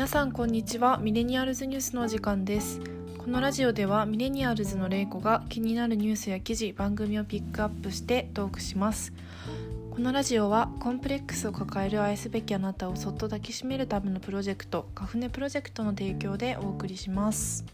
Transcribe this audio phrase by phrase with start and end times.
[0.00, 0.96] 皆さんこんにちは。
[0.96, 2.80] ミレニアルズニュースのお時間です。
[3.18, 9.12] このラジオではミレニアルズの玲子が気になるニュースや記事番組をピックアップしてトークします。
[9.90, 17.66] このラジオはコンプレックスを抱える愛すべきあなたをそっと抱きしめるためのプロジェクトカフネプロジェクトの提供でお送りします。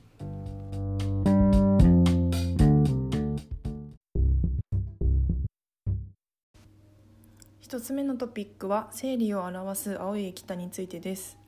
[7.61, 11.45] 一つ目のトピックは生理を表す青い液体についてです。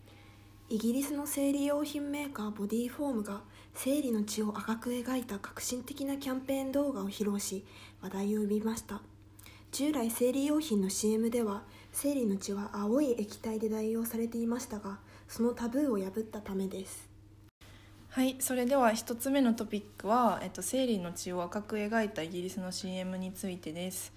[0.71, 3.41] イギリスの生理用品メーカーボディフォームが
[3.73, 7.65] 生理の血を赤く描いた革新的なキャンペーン動画を披露し
[8.03, 9.01] 話題を呼びました。
[9.73, 17.09] 従来生理用品の CM では生理の血は青い液体で代用されていましたがそのタブーを破ったためです。
[18.11, 24.12] はいそれでは一つ目のトピックは、えっと、生理の血を赤く描いたイギリスの CM についてです。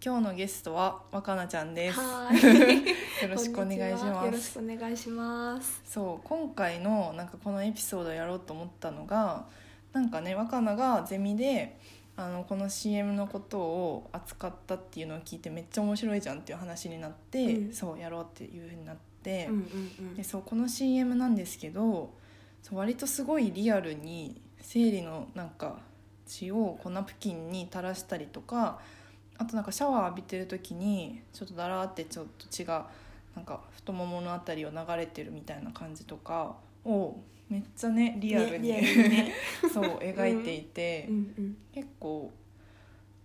[0.00, 1.98] 今日のゲストは若菜ちゃんです。
[1.98, 2.38] はい。
[3.20, 4.26] よろしくお願いします。
[4.26, 5.82] よろしくお願いします。
[5.84, 9.46] そう今回のなんかこのエピソードをやろうと思ったのが
[9.92, 11.76] なんかね若菜がゼミで
[12.16, 17.74] あのこの CM のことを扱ったっていうのを聞いてめっちゃ面白いじゃんっていう話になって、うん。
[17.74, 22.14] そうやろうっていうふうになって、うんうんでそうこの CM なんですけど
[22.62, 25.80] そう割とすごいリアルに生理のなんか
[26.24, 28.78] 血をこうナプキンに垂らしたりとか
[29.38, 32.88] あとなんかシャワー浴びてる時にちょっとだらーってちょっと血が
[33.36, 37.16] なんか太もものあたりを流れてるみたいな感じとかを
[37.48, 39.34] めっちゃねリアルに、ねね。
[39.72, 42.32] そう描いていて、うんうん結構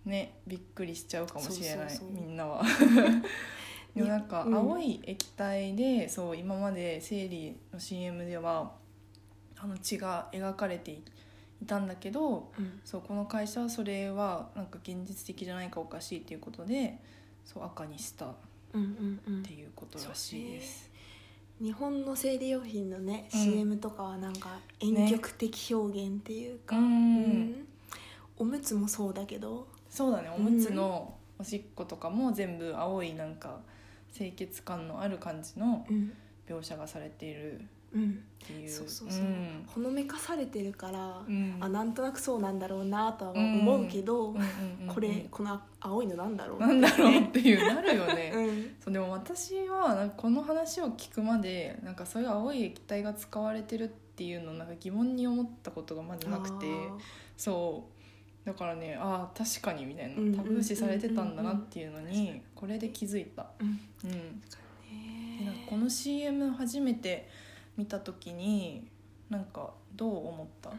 [0.04, 2.62] ねびっくりしちゃうかもしれないみんなは。
[3.94, 4.54] でもなんかうん。
[4.54, 8.72] 青い液体で、そう今まで生理の CM では
[9.56, 11.02] あの血が描かれてい
[11.64, 12.80] たんだけどうん。
[12.84, 16.98] そうこの会社はそれはなんか現実的じゃないかおかしいっていうことで
[17.44, 18.34] そう赤にしたっ
[18.74, 19.42] うんうんうん。
[19.42, 20.90] ていうことらしいです。
[21.60, 23.40] 日本の生理用品のね、うん。
[23.40, 26.84] CM とかはなんか演曲的表現っていうか、うん。
[26.84, 26.88] う
[27.28, 27.68] ん。
[28.36, 29.68] おむつもそうだけど。
[29.88, 30.30] そうだね。
[30.36, 33.60] おむつのおしっことかも全部青いなんか
[34.12, 36.12] 清潔感のある感じのうん。
[36.46, 37.68] 描写がされているうん
[37.98, 38.70] っていう。
[38.70, 39.64] そうそうそう、ん。
[39.66, 41.56] ほのめかされてるから、うん。
[41.60, 44.34] あなんとなくそうなんだろうなとは思うけど、
[44.88, 48.76] これこの青いのなんだろうなんだろうっていうなるよね、 うん。
[48.80, 56.96] そうでも私はなんかこの話を聞くまでなんかそういう青い液体が使われてるっていうのをなんか疑問に思ったことがまずなくてあ
[57.36, 57.94] そう。
[58.44, 60.36] だからねああ確かにみたいな。
[60.36, 63.46] タブー視されてたんだなっていうのにこれで気づいた。
[63.58, 64.42] ーうん。
[65.36, 67.28] うん、この CM 初めて
[67.76, 68.86] 見た時に
[69.30, 70.70] なんかどう思った、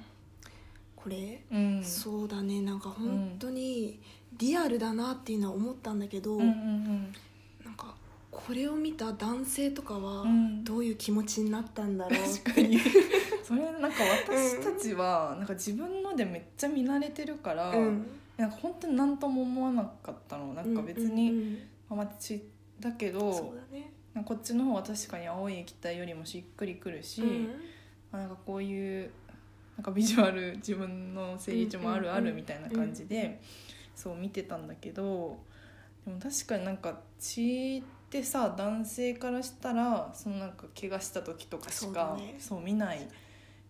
[0.96, 2.62] これ、うん、そうだね。
[2.62, 4.00] なんか本当に
[4.38, 7.14] リアルだなっていうのは思ったんだけど、うんうん
[7.64, 7.96] なんか
[8.30, 10.64] これを見た男性とかはうん。
[10.64, 12.80] どういう気持ちになったんだろうって、確かに。
[13.44, 18.06] それなんか私たちはなんか自分のでめっちゃ見慣れてるから、うん。
[18.38, 20.54] なんか本当に何とも思わなかったの。
[20.54, 21.58] なんか別に、うんうん
[21.98, 22.44] まあ血
[22.80, 23.94] だけうんどそうだね、
[24.24, 27.46] こっちの方は確かに青い液体よりもしっくりくるし、うん。
[28.12, 29.12] まあ、なんかこういう
[29.78, 33.42] なんかビジュアル自分の生理値もあるあるみたいな感じで、
[33.94, 35.38] そう見てたんだけど
[36.06, 42.36] でも確かになんか血ってさ男性からしたらそのなんか怪我した時とかしそうだかね。
[42.40, 43.06] そう見ない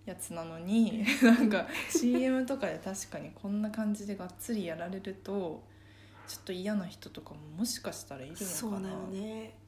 [0.06, 5.64] やつなのになんか CM とかで確かにこんな感じでがっつりやられると
[6.28, 8.50] ちょっと嫌な人とかももしかしたらいるのかな。
[8.52, 9.56] そうだよね。
[9.60, 9.65] うん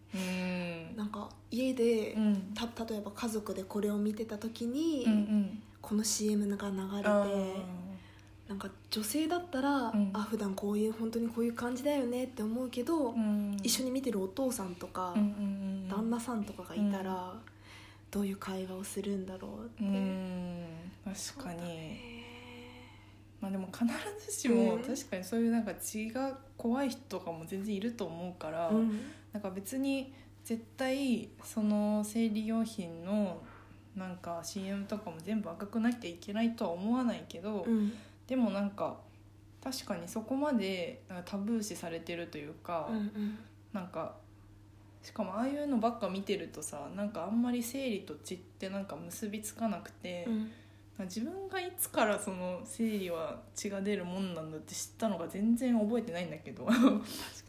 [0.96, 2.54] なんか家で、うん。
[2.54, 5.64] た例えば家族でこれを見てた時に、うんうん。
[5.82, 7.10] この CM が流れて
[8.50, 10.12] なんか女性だったら、うん。
[10.14, 13.58] あ普段こういう本当にこういう感じだよねって思うけど、うん。
[13.64, 15.30] 一緒に見てるお父さんとか、うんうんう
[15.86, 15.90] ん。
[15.90, 17.34] 旦那さんとかがいたら、
[18.10, 20.66] どういう会話をするんだろうって、うん。
[21.06, 22.00] 確かに、ね。
[23.42, 23.86] まあでも必
[24.26, 24.82] ずしもうん。
[24.82, 29.00] 確かにそういうなんか血が怖い人とかも全然いると思うから、うん。
[29.34, 33.42] なんか別に絶対その生理用品の
[33.96, 37.94] なんか CM とかも全部赤くなきゃいけないとは思わないけど、うん。
[38.28, 38.98] でもなんか
[39.64, 43.40] 確かにそこまでなんかタブー視されてるというか、うんうん。
[43.74, 44.16] なんか
[45.04, 50.52] しかもああいうのばっか見てるとさなんかあんまり生理と血ってなんか結びつかなくて、うん
[51.06, 56.68] 自分がいつからその生理は血が出るもんなんだって知ったのが全然覚えてないんだけど。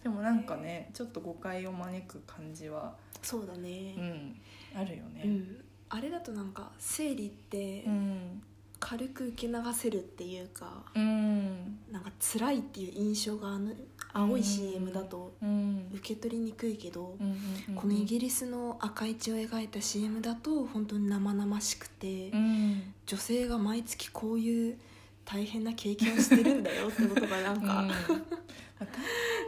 [0.03, 3.95] でもなんかねちょっと誤解を招く感じは、そうだね。
[3.97, 4.41] う、ん、
[4.75, 5.23] あるよね。
[5.25, 5.65] うん。
[5.89, 8.43] あれだとなんか生理ってうん。
[8.81, 11.79] 軽く受け流せるっていうか、うん。
[11.91, 13.73] なんか辛いっていう印象があの
[14.13, 15.89] 青い CM だとうん。
[15.95, 22.95] 受け取りにくいけど、うんうんうんこのイギリスの赤い血を描いた CM だと本当に生々しくて、うん。
[23.07, 24.79] 女性が毎月こういう
[25.25, 27.63] 大変な経験をしてるんだよってことがなんうん。
[27.63, 28.87] か、まあ大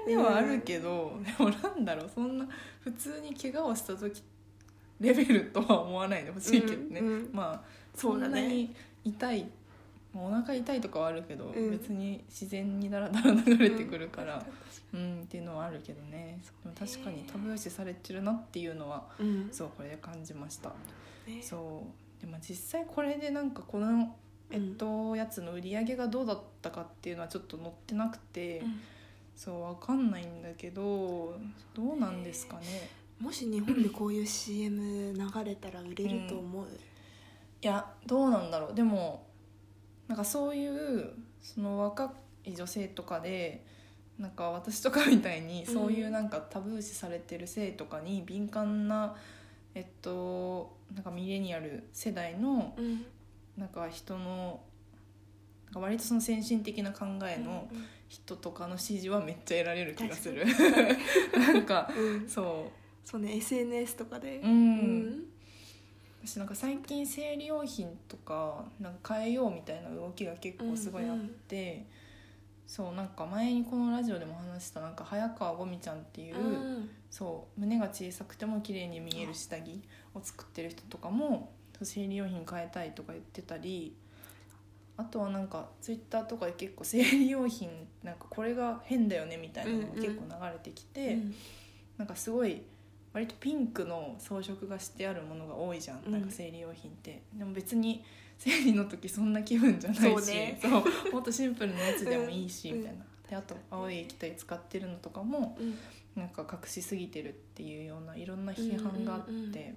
[0.07, 2.47] 変ではあるけど、でもなんだろうそんな
[2.81, 4.23] 普通に怪我をした時
[5.01, 7.31] レベルとは思わないでほしいけどね、うんうん。
[7.33, 7.63] まあ
[7.95, 8.75] そんなに
[9.05, 9.47] 痛い
[10.15, 11.71] まあお腹痛いとかはあるけど、うん。
[11.71, 14.45] 別に自然にだらだら流れてくるから、
[14.93, 15.23] うん。
[15.23, 16.41] っていうのはあるけどね。
[16.65, 19.49] でも確かにタブー視されてるなっていうのはうん。
[19.53, 20.71] そうこれで感じました。
[21.27, 21.41] ね。
[21.43, 21.85] そ
[22.19, 22.21] う。
[22.21, 24.17] でも実際これでなんかこの
[24.53, 28.81] えっと、やつの売り上げがどうだったかっていうのはちょっと載ってなくて、うん。
[29.37, 31.35] そうわかんないんだけど
[31.73, 32.91] どうなんですかね。
[33.19, 36.67] もし日本でこういう CM 流れたら売れると思う、
[37.63, 38.75] いやどうなんだろう。
[38.75, 39.27] でも
[40.11, 42.13] なんかそういうその若
[42.45, 43.65] い女性とかで
[44.19, 45.73] なんか私とかみたいにうん。
[45.73, 49.15] そういうなんかタブー視されてる性とかに敏感な
[49.73, 53.05] えっとなんかミレニアル世代のうん。
[53.57, 54.61] なんか人の
[55.67, 60.45] なんか割とその先進的な考えのうん人とかの支持はめっちゃ得られる気がする。
[60.45, 62.29] 確 なんかうん。
[62.29, 62.69] そ
[63.05, 64.41] そうね SNS とかで。
[64.41, 65.30] ううん、
[66.25, 71.19] 私なんか最近生理用品とかなんか変えようみたいな動きが結構すごいあっ
[71.49, 71.87] て、
[72.67, 79.83] そうなんか前にこのラジオでも話したなんか早川ゴミちゃんっていう、うんそう胸が小さくても綺麗に見える下着
[80.15, 81.51] を作ってる人とかも
[81.83, 83.97] 生理用品変えたいとか言ってたり
[84.97, 87.69] あとはなんかツイッターとかで結構生理用品
[88.05, 91.35] なんかこれが変だよねみたいなのが結構流れてきて、うん。
[92.01, 92.63] なんかすごい
[93.13, 96.13] 割とピンクの装飾がしてあるものが多いじゃん、うん。
[96.13, 97.23] なんか生理用品って。
[97.33, 98.05] でも別に
[98.39, 100.03] 生理の時そんな気分じゃないし。
[100.03, 100.59] そうね。
[100.63, 100.73] そう。
[101.13, 102.79] もっとシンプルなやつでもいいし、うん。
[102.79, 103.05] みたいな。
[103.29, 105.77] であと青い液体使ってるのとかもうん。
[106.17, 109.77] なんか隠しすぎてるっていうようないろんな批判があって、うんうんうん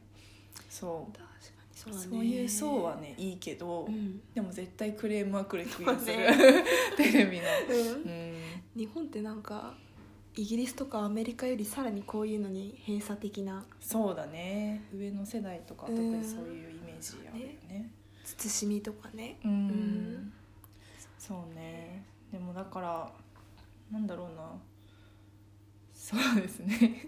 [0.69, 1.13] そう。
[1.13, 2.05] 確かにそうだね。
[2.11, 4.21] そういう層はねいいけど、うん。
[4.33, 6.63] でも絶対クレームはくる気がする、ね。
[6.97, 7.43] テレビの。
[7.69, 8.01] うん。
[8.01, 8.33] うん。
[8.75, 9.75] 日本ってなんか
[10.35, 14.83] イギリスとかアメリカよりさらにこういうのに閉鎖的なそうだね。
[14.91, 17.91] 上の世代とか特にそういうイメージあるよね。
[18.25, 19.37] 慎みとかね。
[19.45, 19.51] うん。
[19.51, 20.33] うん。
[21.19, 22.03] そうね。
[22.31, 23.11] でもだから
[23.91, 24.49] なんだろうな。
[25.93, 27.05] そうですね。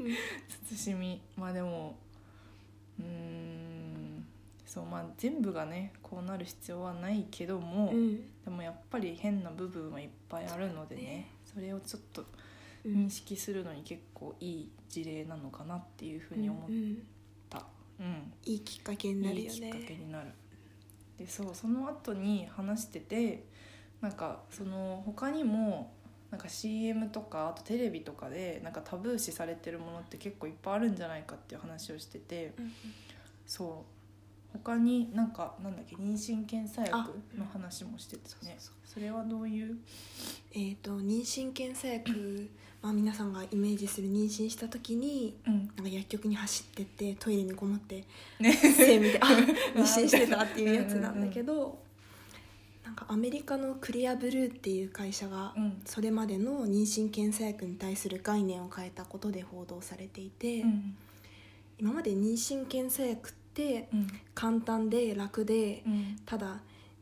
[0.71, 1.19] 慎み。
[1.35, 1.95] まあでも
[2.99, 4.25] うーん。
[4.67, 8.17] そうまあ全部がねこうなる必要はないけども、うん。
[8.43, 11.01] でもやっぱり変な部分はいっぱいあるのでね。
[11.01, 11.31] ね。
[11.51, 12.27] それをちょっとうん
[12.85, 17.03] 認識するのに結構いい事例なのかなっていうふうに思っうん
[17.49, 17.65] た、
[17.99, 18.31] うん。
[18.45, 20.31] いいきっかけになるよいいきっかけねになる。
[21.17, 23.45] でそうその後に話してて
[24.01, 25.93] なんかその他にも
[26.29, 32.71] なんか CM とかあとテレビとかでなんかタブー視されてるものって結構いっぱいあるんじゃないかっていう話をしててうん
[33.47, 33.91] そう。
[34.57, 37.09] 他になんかなんだっけ妊娠検査薬あ。
[37.37, 38.57] の話もしてたね。
[38.85, 39.77] それはどういう？
[40.53, 42.49] えー、と妊娠検査薬、
[42.85, 45.71] まあ、皆さんがイメージする妊娠した時にうん。
[45.75, 48.03] なんか薬局に走ってってトイレにこもって
[48.39, 48.53] ね。
[48.53, 49.25] 性見てあ
[49.73, 51.79] 妊娠してたっていうやつなんだけど
[52.83, 55.81] なんかアメリカのクリアブルーっていう会社がうん。
[55.83, 60.95] それまでの妊娠検査薬に対する概念を変えたことで報道されていて、うん。
[61.79, 64.07] 今まで妊娠検査薬ってうん。
[64.35, 66.19] 簡単で楽でうん。
[66.23, 66.61] ただ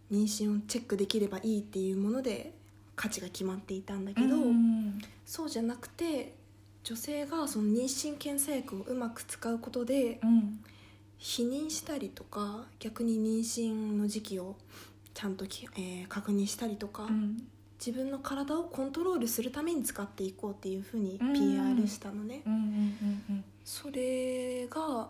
[0.10, 2.54] 妊娠をチェックできればいいっていうもので
[2.96, 5.02] 価値が決まっていたんだけど、うん。
[5.26, 6.36] そうじゃなくて
[6.84, 10.60] 女性がその妊娠検査薬をうまく使うことでうん。
[11.18, 14.58] 否認したりとか逆に妊娠の時期を
[15.14, 17.44] ちゃんとき、えー確認したりとか、うん。
[17.80, 21.34] 自分の体をコントロールするために使っていこうっていうふうにうん。
[21.34, 22.44] PR したのね、
[23.66, 25.10] それが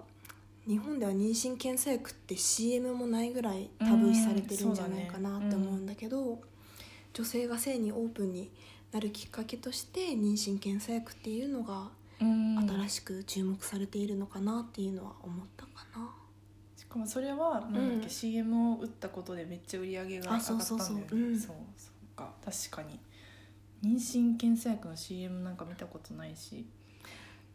[0.67, 6.39] 日本では妊娠検査薬って CM もないぐらいタブー視されてるんじゃないかなって思うんだけど、
[7.13, 8.51] 女性が性にオープンに
[8.91, 11.89] なるきっかけとして妊娠検査薬っていうのが
[12.19, 12.57] うん。
[12.57, 16.09] うん新しく注目されているのかなっていうのは思ったかな。
[16.77, 20.87] しかもそれはなんだっけ、うん CM を打ったことでめっちゃ売り上げが上があったんだよねそうそう。
[20.87, 21.39] そううん。
[21.39, 22.31] そうそうか。
[22.45, 22.99] 確かに。
[23.83, 26.65] 妊娠検査薬の CM なんか見たことないし。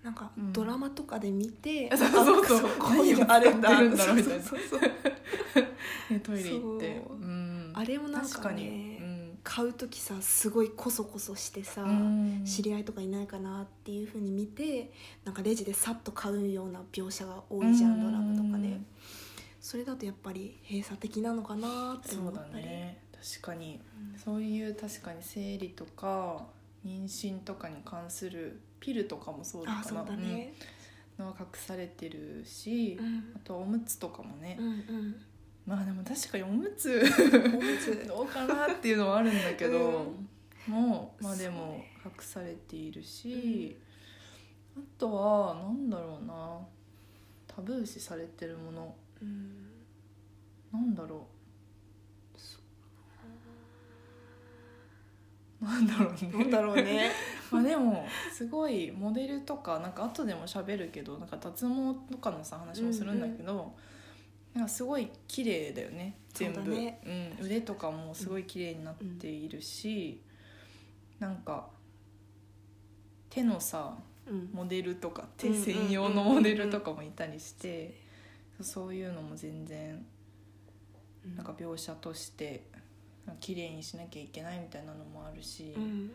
[0.03, 0.53] なんかうん。
[0.53, 2.67] ドラマとかで見て、 そうそうそう。
[2.67, 3.83] あこういうのあるんだ。
[3.83, 4.05] みたいな。
[4.05, 4.81] そうそうそう
[6.11, 7.03] ねトイレ行って。
[7.07, 7.17] そう。
[7.17, 7.73] うん。
[7.75, 8.69] あれもなんかね確かに。
[8.69, 8.98] うん
[9.51, 12.43] 買う時さすごいコソコソしてさ、うん。
[12.45, 14.93] 知り合いとかいないかなっていうふうに見て
[15.25, 18.69] なんかレジでさっと買うような描写が多いじゃんドラマとかで。
[18.69, 18.87] うん
[19.61, 22.65] それだとやっぱり閉鎖的なのかなってそうだ思ったり。
[22.65, 23.03] ね。
[23.13, 23.81] 確かに。
[24.13, 24.19] うん。
[24.19, 26.47] そういう確かに生理とか
[26.87, 29.81] 妊娠とかに関するピルとかもそうかな。
[29.81, 30.55] あそうだね。
[31.19, 31.25] うん。
[31.27, 33.33] のは隠されてるし、うん。
[33.35, 35.17] あとおむつとかもね、うんうん
[35.69, 37.05] まあでも確かにおむつ
[38.09, 40.15] どうかなっていうのはあるんだけど、
[40.67, 43.77] もうまあでも隠されているし、
[44.75, 46.59] あとはなんだろうな
[47.47, 48.95] タブー視されてるもの。
[49.21, 49.69] うん。
[50.73, 51.27] なんだろ
[55.61, 55.65] う。
[55.65, 56.31] なんだろうね。
[56.33, 57.11] なんだろうね。
[57.53, 63.75] まあでもすごいモデルとかなんか後でも喋るけどなんか脱毛とかのさ話もするんだけど、
[64.59, 67.01] なんかすごい綺麗だよね全部そうだね。
[67.41, 70.21] うん、腕とかもすごい綺麗になっているし、
[71.21, 71.69] なんか
[73.31, 73.95] 手のさ
[74.27, 74.51] うん。
[74.53, 78.01] モデルとか手うんうんうん専用のモデルとかもいたりして
[78.61, 80.05] そういうのも全然
[81.37, 82.65] なんか描写として
[83.39, 86.11] 綺麗にしなきゃいけないみたいなのもあるし、うん。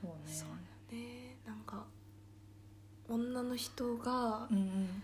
[0.00, 0.34] そうね。
[0.34, 0.48] そう
[0.90, 1.36] だね。
[1.46, 1.84] なんか
[3.06, 5.02] 女の人がうんうん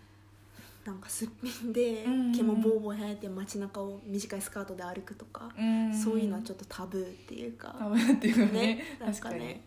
[0.84, 8.60] なんかすっぴんで毛もボーボー生えて街中を短いスカートで歩くとか、うんそういうのはちょっとタブーっていうか、タブーっていうかね。
[8.60, 9.60] ね 確かに。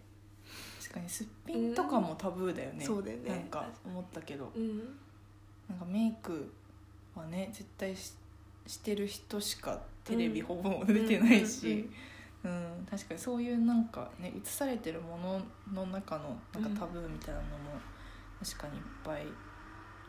[0.82, 3.30] 確かにすっぴんとかもタブーだよね、そうだよね。
[3.30, 4.52] なんか思ったけど。
[4.56, 4.78] うん。
[5.70, 6.52] なんかメイク
[7.16, 8.14] はね絶対し
[8.68, 10.48] してる人しかテレビうん。
[10.48, 11.90] ほぼ出てないし、
[12.44, 15.42] うん確かにそういうなんかね映されてるもの
[15.74, 17.80] の中のなんかタブーみたいなのも
[18.44, 19.26] 確かにいっぱい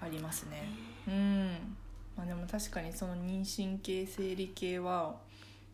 [0.01, 0.69] ありますね。
[1.09, 1.77] うん。
[2.17, 5.17] まあ、でも確かにその妊娠系生理系は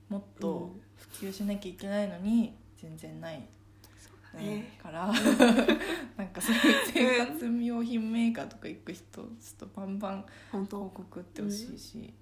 [0.08, 3.46] もっと普及しなきゃいけないのに全然ない、
[3.98, 5.06] そうだね、から。
[6.16, 6.62] なんかそういう
[6.92, 10.78] 生活用品メーカーとか行く人ちょっとバンバン本当？
[10.78, 12.12] 広告打ってほしいし、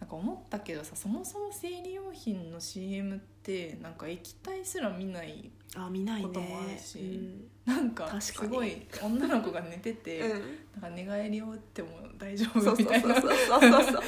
[0.00, 6.28] なんか思ったけどさそもそも生理用品の CM ってなんか液体すら見ないあ見ないね。
[6.28, 8.30] こともあるしなんか確かに。
[8.30, 10.40] すごい女の子が寝てて、うん、なん
[10.82, 13.20] か寝返りを打っても大丈夫みたいな。
[13.20, 14.02] そうそうそうそう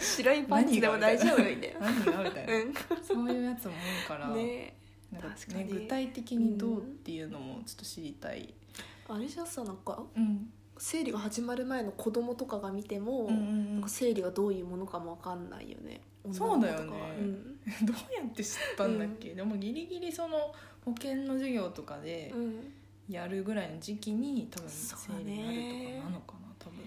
[0.00, 1.80] 白いパンチでも大丈夫みたいな。
[1.80, 2.74] 何がみたいな、うん。
[3.02, 3.74] そういうやつも
[4.08, 4.76] 多いから、ね。
[5.12, 8.52] なんかね具体的にどうっていうのもちょっと知りたい。
[9.08, 16.00] あれじゃさなんかうん生理が始まる前の子供とかが見ても、うんうんなんか生理がどういうものかもわかんないよね。
[16.32, 16.82] そうだよね。
[16.82, 17.10] 女の子とかは。
[17.10, 17.58] うん。
[17.86, 20.54] どうやって知ったんだっけ、でもギリギリその
[20.84, 22.72] 保険の授業とかでうん、
[23.08, 25.56] やるぐらいの時期に多分そう生理になる
[25.96, 26.78] とかなのかな多分。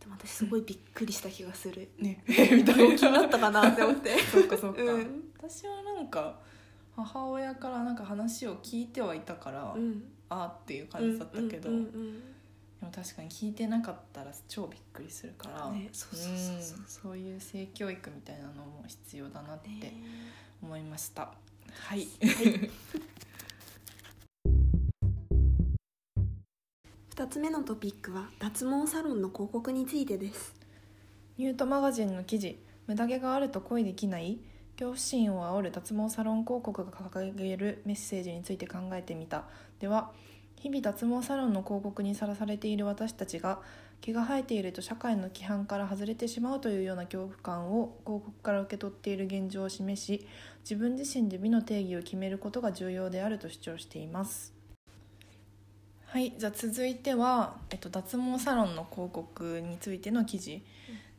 [0.00, 1.88] でも私すごいびっくりした気がする。
[1.98, 4.18] ねみたい病気にななったかなって思って。
[4.18, 5.32] そっかそっか、うん。
[5.36, 6.40] 私はなんか
[6.96, 10.04] 母親からなんか話を聞いてはいたから、うん。
[10.28, 12.22] あーっていう感じだったけど、うんうん
[12.82, 16.78] でも確かに聞いてなかったら超びっくりするから、ねそうそうそうそう。
[16.78, 19.70] うんそういう性教育みたいなのも必要だなって
[20.60, 21.32] 思いました。
[21.78, 22.04] はい、は
[22.42, 22.70] い。
[27.14, 30.52] 2つ目のトピックは脱毛サロンの広告についてです。
[31.38, 32.58] ニュートマガジンの記事
[32.88, 34.40] 「無駄毛があると恋できない?」
[34.74, 39.44] 恐怖心を煽る脱毛サロン広告が掲げるメッセージについて考えてみた。
[39.78, 40.12] では
[40.62, 43.58] 日々脱毛サロンの広告にさらされている私たちが
[44.00, 50.24] 毛が生えていると社会の規範から外れてしまうというような恐怖感を広告から受け取っている現状を示し
[50.60, 54.54] 自分自身で美の定義を決めることが重要であると主張しています。
[56.06, 60.62] はいじゃあ続いては、えっと、脱毛サロンの広告についての記事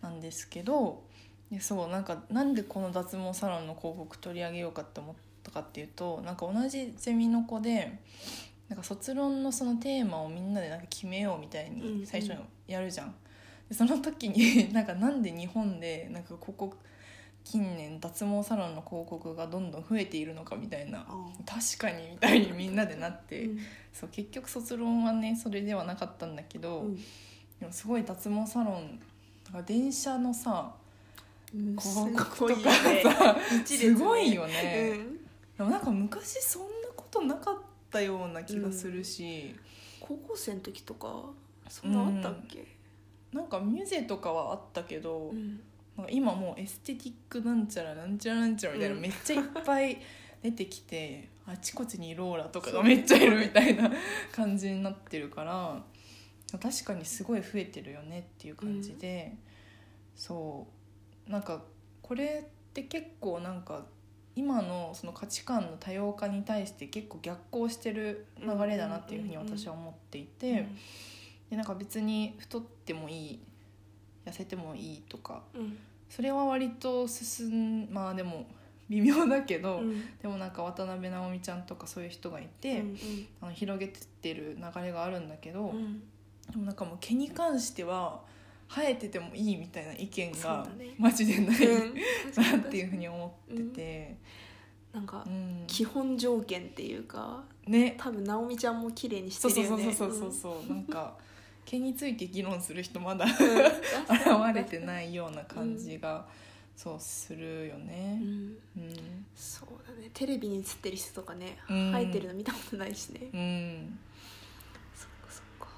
[0.01, 1.03] なんですけど
[1.51, 8.00] でそうなんかなんでこの脱毛サロンの広告取り上げようかって思ったかっていうとなんか同じゼミの子で
[8.70, 12.00] なんか卒論のそのテーマをみんなでなんか決めようみたいうんうん。
[12.00, 13.15] に最初にやるじゃん。
[13.70, 16.74] でその時に なんかなんで日本でなんかここ
[17.43, 23.60] 近年脱毛サロンの広告がどんどん増えているのかみたいなあ確かにみたいにみんなでなって、うん。
[23.91, 26.96] そう結局卒論はねそれではなかったんだけど、うん。
[26.96, 29.00] でもすごい脱毛サロン
[29.46, 30.74] なんか電車のさ
[31.53, 31.75] うん。
[31.75, 33.03] 広告とかすごいよね。
[33.03, 35.17] さすごいよね、うん。
[35.58, 39.55] でもなんか昔そんなことなかったような気がするし、
[40.00, 41.29] 高校生の時とか
[41.69, 42.65] そんなあったっけ？
[43.31, 45.59] なんかミュゼとかはあったけど、うん。
[45.95, 49.01] なんか今もうエステティックなんちゃらなんちゃらなんちゃらみたいな、うん。
[49.01, 50.01] めっちゃいっぱい
[50.41, 53.91] 出てきて あちこちにローラとかがめっちゃいるみたいな
[54.31, 55.83] 感じになってるから
[56.59, 59.35] 確かにすごい増えてるよねっていう感じで、
[60.15, 60.67] そ
[61.27, 61.31] う。
[61.31, 61.63] なんか
[62.01, 63.85] これって結構なんか
[64.36, 70.68] 今のその価値観の多様化に対して結構逆行してる流れだなっていうふうに私は思っていて。
[71.50, 73.40] でなんか別に太ってもいい
[74.25, 75.78] 痩せてもいいとかうん。
[76.10, 78.48] それは割と進んまあでも
[78.90, 80.04] 微妙だけど、うん。
[80.22, 82.98] でもなんか渡辺直美ちゃんとかそういう人がいて、うん。
[83.42, 86.02] あの広げてってる流れがあるんだけど、うん。
[86.50, 88.22] でもなんかもう毛に関しては
[88.70, 90.67] 生えててもいいみたいな意見そうが
[90.98, 94.17] マジでない、うんなっていうふうに思ってて、
[94.93, 95.63] なんかうん。
[95.67, 97.96] 基本条件っていうかね。
[97.98, 100.32] 多分直美ちゃんも綺麗にしそうそうてるよねそうそうそう。
[100.32, 101.15] そう、なんか
[101.65, 106.27] 毛について議論する人まだ うん現れてないような感じが、
[106.75, 108.15] そうするようね。
[108.15, 108.22] ん。
[108.22, 109.25] うん。
[109.36, 110.10] そうだね。
[110.13, 111.91] テレビに映ってる人とかねうん。
[111.91, 113.29] 生えてるの見たことないしね。
[113.34, 114.00] うん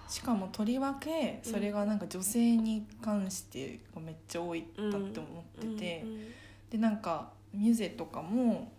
[0.07, 6.19] しかもとりわけそれがなんか女性に関してめっちゃ多いだって思ってて、うんうん
[6.69, 8.71] でなんかミュゼとかも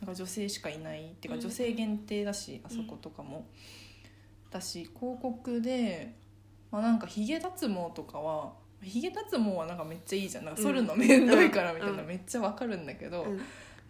[0.00, 3.46] なんか女性しかいないっていうかうん女性限定だし、あそことかも。
[4.50, 6.14] だし広告で、
[6.70, 8.52] まあ、なんかヒゲ脱毛とかは
[8.82, 10.44] ヒゲ脱毛はなんかめっちゃいいじゃん。
[10.44, 13.40] なんか剃るのめんどいからみたいな、うんめっちゃわかるんだけど、うん。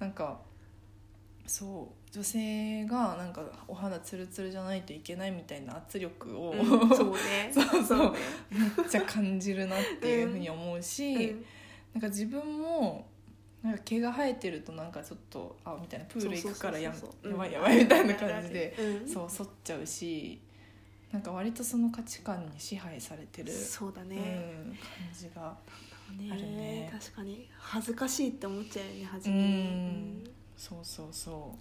[0.00, 0.41] なんか
[1.46, 6.64] そう女性がなんかお肌ツルツルじゃないといけないみたいな圧力を、うん
[6.96, 7.50] そうね。
[7.52, 8.12] そうそう。
[8.12, 8.18] ね。
[8.50, 11.44] めっちゃ感じるなっていうふうに思うし、うん。
[11.94, 13.06] なんか自分も
[13.62, 16.94] なんか毛が生えてるとなんかちょっとあみたいなプール行くからや
[17.36, 19.08] ばいやばいみたいな感じで、うん。
[19.08, 20.40] そう剃っちゃうし
[21.12, 24.16] なんか割とその価値観に支配されてる、そうだね。
[24.16, 24.20] う
[24.70, 24.78] ん、感
[25.12, 25.56] じが
[26.16, 26.90] ねあるね。
[26.92, 27.48] 確かに。
[27.56, 29.62] 恥ずかしいって思っちゃうよね初うめに。
[29.64, 31.56] んそうそうそ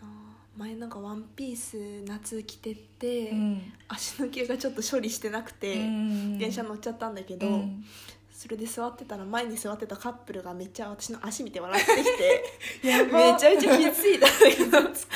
[0.00, 3.72] あー前なんかワンピース夏着てて、う、うん。
[3.88, 6.38] 足の毛がちょっと処理してなくて、うん。
[6.38, 7.84] 電車乗っちゃったんだけど、うん。
[8.30, 12.44] それで座ってたら前に座ってたカップルがめっちゃ私の足見て笑ってきて
[12.84, 14.92] めちゃめちゃ気ついたんだけど。
[14.92, 15.12] つ く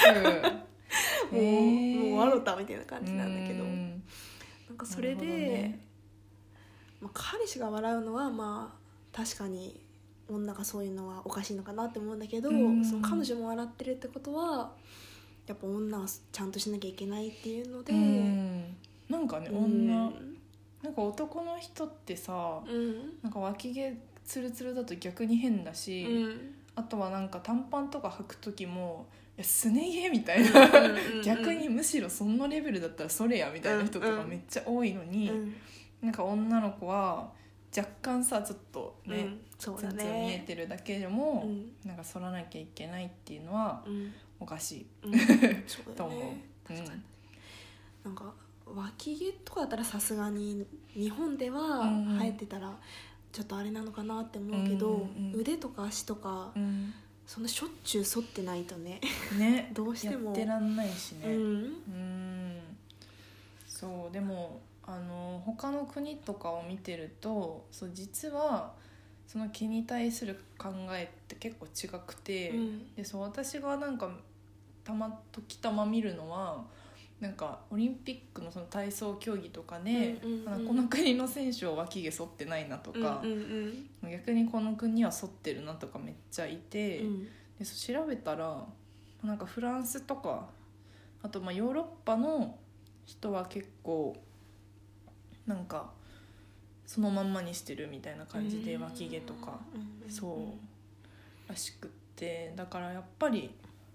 [1.32, 4.02] もう、へーもう笑ったみたいな感じなんだけど、うん。
[4.68, 5.80] なんかそれで、どね。
[7.00, 9.85] まあ、彼氏が笑うのはまあ確かに
[10.28, 12.84] 女がそういうのはおかしいのかなって思うんだけど、うん。
[12.84, 14.72] その彼女も笑ってるってことは
[15.46, 18.76] やっぱ女はちゃんとしなきゃいけないっていうので、うん。
[19.08, 19.64] なんかねうん。
[19.64, 20.12] 女
[20.82, 22.94] なんか男の人ってさうん。
[23.22, 26.54] なんか脇毛ツルツルだと逆に変だし、うん。
[26.74, 29.06] あとはなんか短パンとか履く時も
[29.38, 34.28] 「いやすね毛」みたいなうん逆にむしろそのレベルだったらそれやみたいな人とかうん。
[34.28, 35.54] めっちゃ多いのに、うん。
[36.02, 37.30] なんか女の子は
[37.74, 41.72] 若干さちょっとね、うんそうだツンツン見えねてるだけでも、うん。
[41.88, 44.12] なんか剃らなきゃいけないっていうのはうん。
[44.38, 44.86] おかしい。
[45.02, 45.18] うん。
[45.66, 46.22] そうと思う。
[46.66, 47.00] 確かに。
[48.04, 48.34] なんか
[48.66, 51.84] 脇毛とかだったらさすがに日本では
[52.18, 52.76] 生えてたら
[53.32, 55.40] ちょっとあれなのかなって思うけど、うんうんうん。
[55.40, 56.92] 腕とか足とかうん。
[57.26, 59.00] そんなしょっちゅう剃ってないとね。
[59.36, 59.70] ね。
[59.74, 60.26] どうしても。
[60.26, 61.28] やってらんないしね。
[61.28, 61.34] うん。
[61.34, 62.60] うん。
[63.66, 68.72] そうでもあの他の国とかを見てるとそう実は
[69.26, 72.94] その毛に対する考えって結構違くて、うん。
[72.94, 74.10] でそう私がなんか
[74.84, 76.64] たま時たま見るのは
[77.20, 83.22] なんかオリンピックのその体操競技とかで、この国の選手は脇毛剃ってないなとか
[84.08, 87.00] 逆にこの国は剃ってるなとかめっちゃいて。
[87.00, 87.28] うん。
[87.58, 88.66] で調べたら
[89.22, 90.48] なんかフランスとか
[91.22, 92.58] あとまあヨーロッパの
[93.06, 94.16] 人は結構
[95.46, 95.90] なんか
[96.86, 99.58] そのまんまにしてるみたいな感じで脇毛とか。
[100.04, 100.10] うん。
[100.10, 101.48] そう。
[101.48, 102.52] らしくって。
[102.56, 103.50] だからやっぱり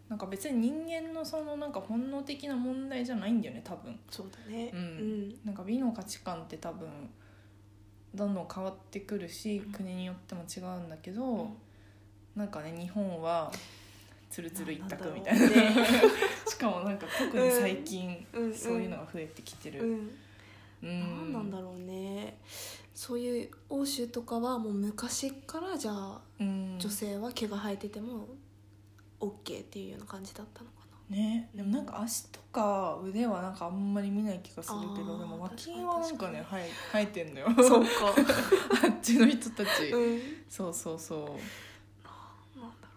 [0.09, 3.97] なんか別に人間のそのなんか本能的な問題じゃないんだよね多分。
[4.09, 4.71] そうだね。
[4.73, 5.35] うん。
[5.45, 6.87] なんか美の価値観って多分
[8.13, 9.71] どんどん変わってくるしうん。
[9.71, 11.49] 国によっても違うんだけど、うん。
[12.35, 13.51] なんかね日本は
[14.29, 15.47] ツルツル一択みんたいな。
[15.47, 15.75] ね。
[16.45, 18.53] しかもなんか特に最近、うん。
[18.53, 20.11] そういうのが増えてきてる、うん
[21.43, 22.37] なんだろうね。
[22.93, 26.77] そういう欧州とかはもう昔からじゃあうん。
[26.79, 28.27] 女性は毛が生えてても
[29.19, 31.49] OK っていうような感じだったのかね。
[31.53, 37.49] でもなんか足とか腕はなんかあんまり見ない気がするけどでも脇はなんかね生え生えてんのよ。
[37.49, 37.89] なそうか。
[38.85, 40.21] あっちの人たち、うん。
[40.49, 42.59] そうそうそう。
[42.59, 42.95] なんだろ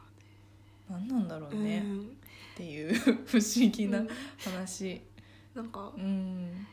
[0.90, 2.94] 何なんだろううねね、っていう
[3.26, 4.08] 不思議なうん。
[4.38, 5.00] 話。
[5.54, 6.66] なんかうん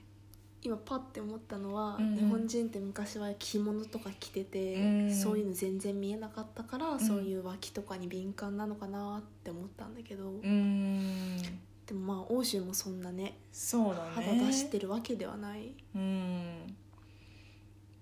[0.63, 2.17] 今パッて思ったのは、うんうん。
[2.17, 5.15] 日本人って昔は着物とか着てて、うん。
[5.15, 6.99] そういうの全然見えなかったから、ん。
[6.99, 11.37] そういう脇とかに敏感なのかなって思ったんだけど、うん。
[11.85, 14.11] でもまあ欧州もそんなねそうだね。
[14.13, 16.75] 肌出してるわけではない、うん。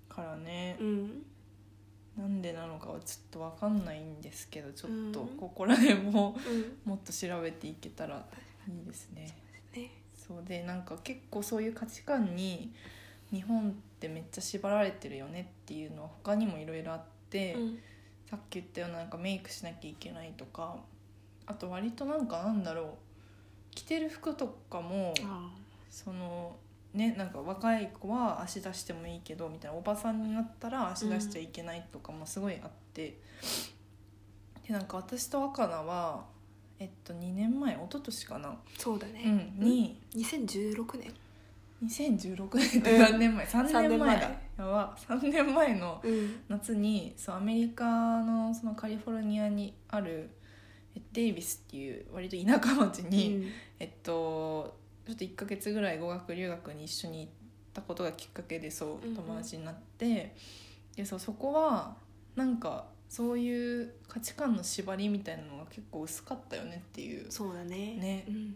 [0.09, 0.77] からね。
[0.79, 1.25] うん。
[2.17, 5.27] なんでなのかはちょっと分かんないんですけどちょっとうん。
[5.37, 6.35] ここら辺も
[6.85, 6.91] うん。
[6.91, 8.25] もっと調べていけたら
[8.67, 9.21] いいですね。
[9.21, 9.48] ね
[10.29, 12.71] そうでなんか結構そういう価値観に
[13.33, 17.79] 日本ってめっちゃ縛られてるよねっていうのは他にもいろいろあって、うん。
[18.29, 20.75] さっき言ったようななんかメイクしなきゃいけないとか
[21.47, 22.85] あと割となんかなんだろう
[23.71, 25.49] 着てる服とかもあ
[25.89, 26.55] その
[26.93, 33.17] ねなんか若い子は足出してもいいけどみたいなおばさんになったら足出しちゃいけないとかもすごいあって、
[34.67, 36.25] でなんか私と若菜は
[36.79, 39.23] えっと2年前一昨年かな、そうだね、
[39.59, 41.13] うん、に2016年。
[41.83, 43.77] 2016年って何年前、3年前だ。
[43.77, 44.17] 三年前。
[44.17, 44.97] やば。
[44.97, 46.39] 3年前のうん。
[46.49, 50.29] 夏にそうアメリカのそのカリフォルニアにある
[50.95, 57.31] えデイビスっていう割と田舎町に、えっとちょっと1ヶ月ぐらい語学留学に一緒に行っ
[57.73, 59.15] たことがきっかけでそううんうん。
[59.15, 60.35] 友達になって、
[60.95, 61.95] でそうそこは
[62.35, 67.25] なんかそういう価値観の縛りみたいなのが結構薄かったよねっていう。
[67.31, 67.95] そうだね。
[67.95, 68.25] ね。
[68.27, 68.55] うん、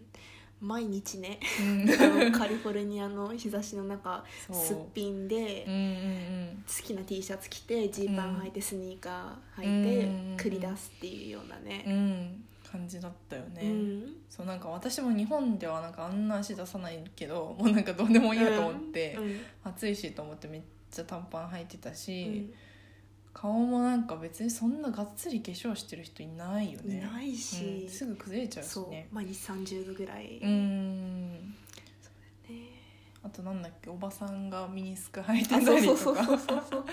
[0.61, 1.39] 毎日ね。
[1.59, 2.31] うん。
[2.31, 12.43] カリフォルニアの日差しの中すっぴんで、うんうん好きな T シャツ着てジーパン履いてスニーカー履いうんて繰り出すっていうようなうんうね、ん。
[12.71, 14.15] 感じだったよね、うん。
[14.29, 19.39] そうなんか私も日本ではなんかあんな足出さないけどもうなんかどうでもいいやと思って、うん。
[19.63, 20.61] 暑いしと思ってめっ
[20.91, 22.53] ちゃ短パン履いてたうし、ん
[23.33, 26.97] 顔もなんか別にそんながっつり化粧してる人いないよね。
[26.99, 27.65] いないし。
[27.83, 28.89] うん、すぐ崩れちゃうしそう。
[28.89, 31.53] ね毎日30度ぐらい、うーんね。
[33.23, 36.85] あとなんだっけおばさんがミニスカ履いてあたりそうそうそうとかそうそうそう。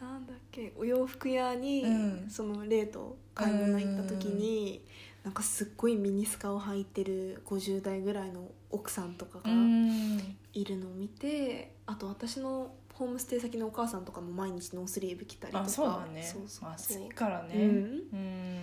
[0.00, 0.72] なんだっけ。
[0.76, 1.88] お洋服屋に、う
[2.26, 2.30] ん。
[2.30, 4.84] そのレート買い物行った時に、
[5.22, 10.36] なんかすっごいミニスカを履いてる50代ぐらいの奥さんとかうがん。
[10.52, 15.64] いるのを見て、あと私のホームステイ先のお母さんとかも毎日ノースリーブ着たりとか。
[15.64, 16.22] あそうだね。
[16.22, 16.70] そうそう。
[16.70, 17.54] 暑いからね。
[17.54, 17.58] う。
[17.58, 18.60] んうん。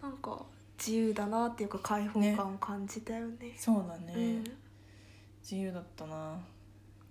[0.00, 0.42] なんか
[0.78, 3.52] 自由だなっていうか開放感を感じたよね。
[3.56, 4.44] そうだね、うん。
[5.42, 6.38] 自由だったな。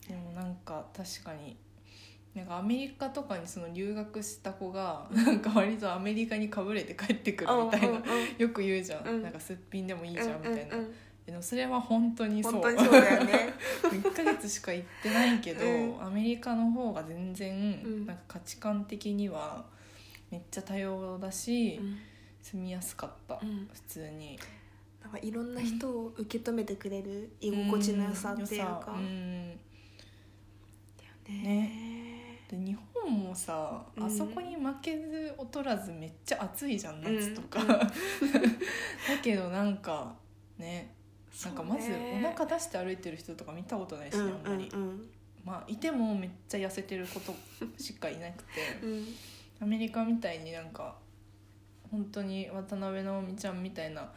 [0.07, 1.57] でもなんか確かに
[2.33, 8.01] なんかアメリカとかにその留学した子がなんか割とアメリカにかぶれて帰ってくるみたいな、
[8.37, 9.21] よく言うじゃん、うん。
[9.21, 10.95] なんかすっぴんでもいいじゃんみたいな、うんうんうん
[11.27, 12.53] でもそれは本当にそう。
[12.53, 13.53] 本当にそうだよね。
[13.83, 16.03] 1ヶ月しか行ってないけど、うん。
[16.03, 18.05] アメリカの方が全然、うん。
[18.05, 19.65] なんか価値観的には
[20.31, 21.97] めっちゃ多様だし、うん。
[22.41, 23.69] 住みやすかった、うん。
[23.73, 24.39] 普通に。
[25.03, 28.99] なんかいろんな人を受け止めてくれる居心地の良さっていうか、うん。
[28.99, 29.59] うん
[31.27, 32.39] ね。
[32.49, 34.03] で日本もさ、うん。
[34.05, 37.67] あそこに負けず劣らずめっちゃ暑いじゃん夏とか、うん。
[37.67, 37.83] だ
[39.21, 40.15] けどなんか
[40.57, 40.95] ね
[41.45, 45.09] なんかまずお腹出して歩いてる人とか見たことないしね、うんあんまり、うん
[45.45, 47.33] まあいてもめっちゃ痩せてること
[47.81, 48.49] しかいなくて。
[48.83, 48.91] うん。
[48.91, 49.05] うん
[49.59, 50.95] アメリカみたいになんか
[51.91, 54.07] 本当に渡辺直美ちゃんみたいな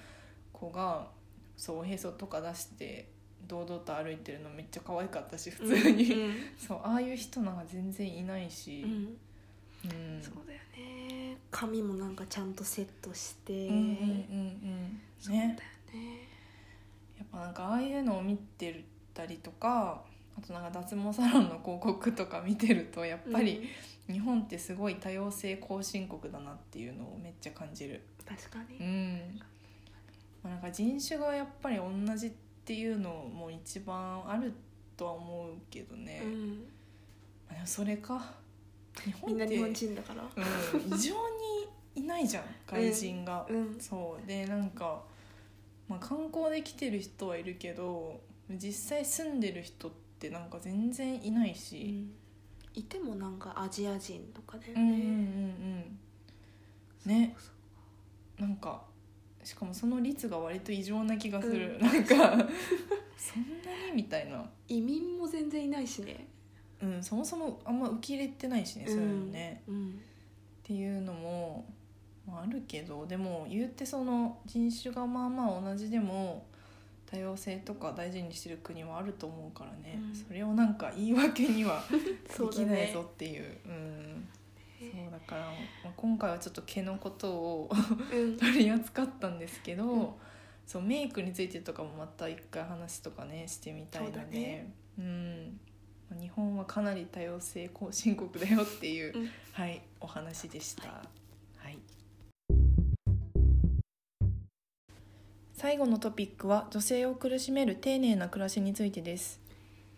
[0.52, 1.08] 子が
[1.56, 3.08] そうおへそとか出して
[3.46, 8.90] 堂々と歩いてるのめっちゃ可愛かったし普通に、うんそうああいう人なんか全然いないし、うん。
[8.90, 10.22] うん。
[10.22, 11.38] そうだよね。
[11.50, 15.00] 髪もなんかちゃんとセットして、うんうんうんうん。
[15.18, 15.60] そうだよねね
[17.20, 20.02] やっぱなんかああいうのを見てたりとか
[20.36, 23.68] あとなんか脱毛サロンの広告とか見てるとやっぱり
[24.10, 27.94] 日本ってすごい多様性後進国だなっていうのをめっちゃ感じる。
[27.94, 29.40] うん確かうに、ん、
[30.44, 32.30] まあ、なんか人種がやっぱり同じっ
[32.64, 34.52] ていうのも一番ある
[34.96, 36.48] とは思うけどね、うん、
[37.48, 38.34] まあ、でもそれか。
[39.04, 40.22] 日本ってみんな日本人だから。
[40.22, 41.14] うん、異常
[41.94, 43.76] にいないじゃん外人が、うん。
[43.80, 44.26] そう。
[44.26, 45.02] でなんか、
[45.90, 52.12] まあ、観光で来てる人はいるけど実際住んでる人ってなんか全然いないうし、ん。
[52.74, 55.96] いてもなんかアジア人とかだようん、うんうんね、
[57.06, 57.12] うん。
[57.12, 57.36] ね。
[58.38, 58.82] なんか
[59.42, 61.86] しかもその率が割と異常な気がする、うん。
[61.86, 62.46] なんかそんなに
[63.96, 66.28] みたいな、移民も全然いないしね。
[66.80, 69.88] うん、そもそもあんま受け入れてないしねそういうのね、うん。
[69.88, 69.92] っ
[70.62, 71.66] ていうのも、
[72.30, 76.46] まあ、あるけどでも言ってその人種がまあまあ同じでも
[77.10, 80.14] 多様性とか大事にしてる国はあると思うからね、うん。
[80.14, 83.58] それをなんか言い訳には できないねぞっていう。
[83.66, 84.28] うん。
[84.78, 85.42] そうだから、
[85.84, 87.70] まあ、今回はちょっと毛のことを
[88.12, 88.36] うん。
[88.38, 90.08] 取り扱ったんですけど、うん。
[90.64, 94.38] そうメイクについてとかもまた一回話とかねしてみたいので。
[94.38, 94.72] ね。
[94.96, 95.60] うん。
[96.08, 99.30] まあ日本はかなり多様性後進国だよっていう、うん。
[99.50, 100.88] はいお話でした。
[100.88, 101.19] はい
[105.60, 109.38] 最後のトピックは女性を苦しめる丁寧な暮らしについてです。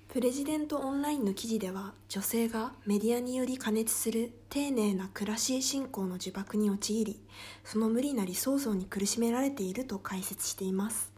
[0.08, 7.20] プレジデントオンラインの記事では女性がメディアにより加熱する丁寧な暮らし信仰の呪縛に陥り
[7.62, 11.12] その無理な理想像に苦しめられていると解説しています。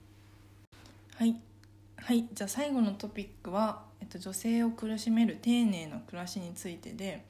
[1.16, 1.40] はい、
[1.96, 7.24] はい、じゃあ最後のトピックは、えっと、女性を苦しめる丁寧な暮らしについてで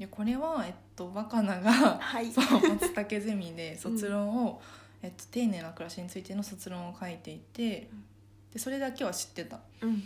[0.00, 2.32] でこれは、えっと、若菜がはい。
[2.34, 4.60] そう松茸ゼミで卒論を、
[5.02, 8.04] えっと、丁寧な暮らしについての卒論を書いていてうん。
[8.52, 10.02] でそれだけは知ってたうん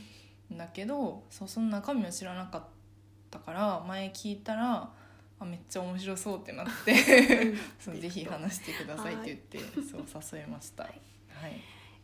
[0.55, 2.63] んだけどそうその中身を知らなかっ
[3.31, 4.91] たから前聞いたら
[5.41, 6.95] あめっちゃ面白そうってなって
[7.81, 10.85] そうぜひ話してくださいって言って、そう誘いました。
[10.85, 10.93] はい、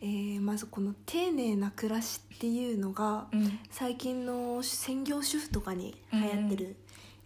[0.00, 3.58] えーまずこの丁寧な暮らしっていうのがうん。
[3.70, 6.76] 最近の専業主婦とかに流行ってる、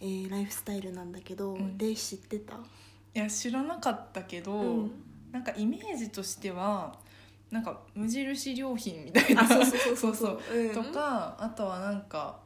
[0.00, 1.79] えーライフスタイルなんだけど、うん。
[1.79, 2.59] レイ知ってた、い
[3.14, 4.90] や知らなかったけど、うん
[5.35, 6.97] なんかイメージとしては
[7.51, 9.42] なんか無印良品みたいな。
[9.42, 10.40] あそうそうそう
[10.73, 12.38] とかあとはなんか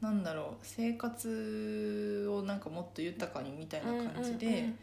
[0.00, 4.64] なんだろう生活をなんかもっと豊かにみたいな感じで、うんうん。
[4.64, 4.78] うん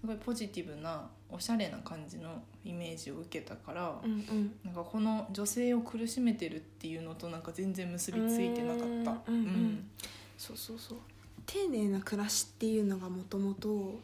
[0.00, 4.54] すごいポジティブなおしゃれな感じのイメージを受けたから、うんうん。
[4.62, 9.12] なんかこの女性を苦しめてるっていうのとなんか全然結びついてなかった。
[9.26, 9.44] うんうん。
[9.44, 9.90] うん。
[10.36, 10.98] そうそうそう。
[11.46, 13.94] 丁寧な暮らしっていうのがもともと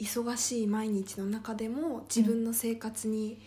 [0.00, 3.38] 忙しい毎日の中でも自分の生活に、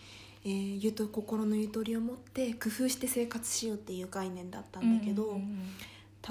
[0.44, 5.58] えーゆと心のゆとりを持って工夫して生活しようっていう概念だったんだけど、うんうんうん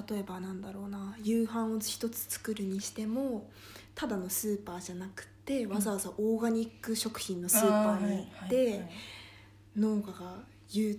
[0.09, 3.49] 例えばなんだろうな夕飯を一つ作るにしても
[3.93, 8.89] ただのスーパーじゃなくてわざわざオーガニック食品のスーパーに行って、あーはいはいはい。
[9.75, 10.35] 農家が
[10.69, 10.97] 有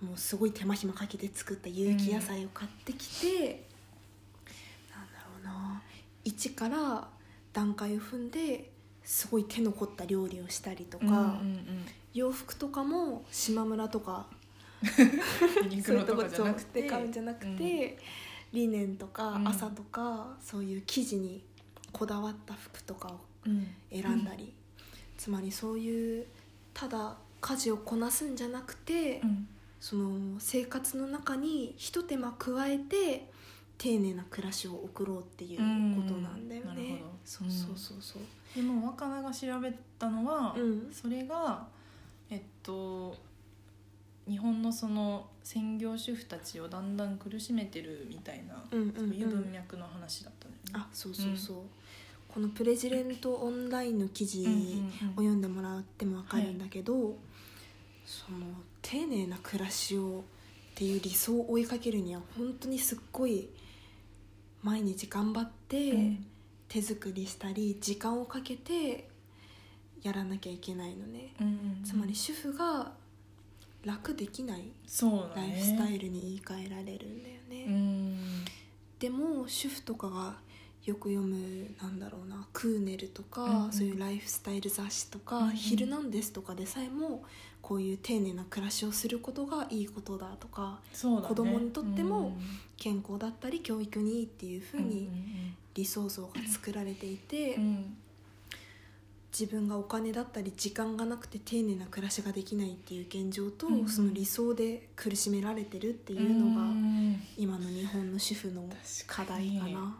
[0.00, 3.66] もうすごい手間暇かけて作った有機野菜を買ってきて、
[4.90, 5.82] なんだろうな
[6.24, 7.08] 一から
[7.54, 8.70] 段階を踏んで
[9.02, 14.26] すごい手の凝った料理をしたりとか、うんうん洋服とかも島村とか
[14.84, 16.82] そういうロとかじゃなくて。
[16.82, 17.98] で買うんじゃなくて、
[18.52, 19.48] リネンとかうん。
[19.48, 21.42] 朝とか、そういう生地に
[21.92, 23.66] こだわった服とかをうん。
[23.90, 24.52] 選んだり、
[25.18, 26.26] つまりそういう
[26.72, 29.48] ただ家事をこなすんじゃなくて、うん。
[29.80, 33.28] その生活の中にひと手間加えて
[33.76, 37.12] 丁寧な暮らしを送ろうっていうことなんだようんなるねほど。
[37.24, 38.22] そうそうそうそう。
[38.54, 41.66] でも若菜が調べたのは、うんそれが
[42.30, 43.16] えっと
[44.28, 50.54] 日本のその専業主婦たちをだんだん苦しめてるみたいな、うんうんうんそういう文脈の話だったね。
[50.72, 51.56] あそうそうそう。
[52.28, 57.16] このプレジデントオンラインの記事うんうんを読んでもらっても分かるんだけど、
[58.06, 58.46] その
[58.82, 60.24] 丁寧な暮らしを
[60.72, 63.48] っていう理想を追いかけるには本当にすっごい
[64.64, 66.26] 毎日頑張ってうん。
[66.66, 69.08] 手作りしたり時間をかけて
[70.02, 72.90] やらなきゃいけないのね、うんうんつまり主婦が
[73.84, 74.72] 楽できない
[75.36, 78.44] ライフスタイルに言い換えられるんだよね、うん。
[78.98, 80.34] でも主婦とかが
[80.84, 83.72] よく読むなんだろうなクーネルとか、うんうん。
[83.72, 85.54] そういうライフスタイル雑誌とか「うんうん。
[85.54, 87.22] ヒルナンデス」とかでさえも
[87.66, 91.28] こういう丁寧な暮らしをすることがいいことだとかそうだね。
[91.28, 92.36] 子供にとってもうん。
[92.76, 95.08] 健康だったり教育にいいっていうふうに
[95.72, 97.62] 理想像が作られていて、うん。
[97.62, 97.96] うん
[99.36, 103.88] 自分がお金だったり時間がなくて丁寧な暮らしができないっていう現状と、うんうん。
[103.88, 108.62] その理想で苦しめられてるってうんいうのが、うん今の日本の主婦の
[109.08, 109.96] 課題かな。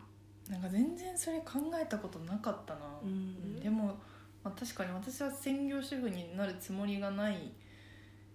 [0.48, 3.58] なんか全然それ考えたことなかったな、うん。
[3.58, 3.96] でも、
[4.44, 7.52] まあ、確かに私は専業主婦になるつもりがない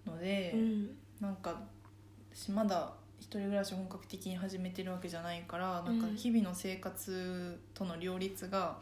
[0.05, 0.89] ので、うん。
[1.21, 1.61] なんか
[2.33, 6.15] 私まだ一人暮らしを本格的に始めてるわけじゃないからなんかうん。
[6.15, 8.77] 日々の生活との両立が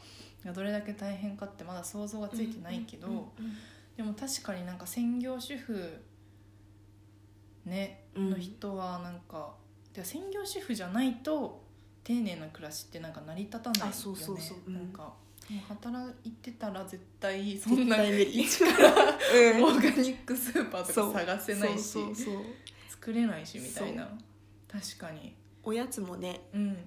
[0.55, 3.33] どれだけ大変かってまだ想像がついてないけど、
[3.97, 6.01] でも確かになんか専業主婦
[7.65, 8.29] ねうん。
[8.29, 9.53] の人はなんか、
[9.93, 11.65] で専業主婦じゃないと
[12.03, 13.91] 丁寧な暮らしってなんか成り立たないよね。
[13.91, 14.57] あそうそうそう。
[14.67, 14.73] うん。
[14.75, 15.13] なんか
[15.49, 19.63] もう働いてたら絶対そんな一からうん。
[19.63, 22.35] オーガニックスーパーとか探せないしそうそうそう。
[22.89, 24.09] 作れないしみたいな。
[24.69, 25.33] 確かに。
[25.63, 26.77] おやつもねうん。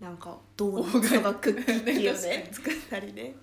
[0.00, 3.34] なんかドーナツとかクッキーをね作ったりね。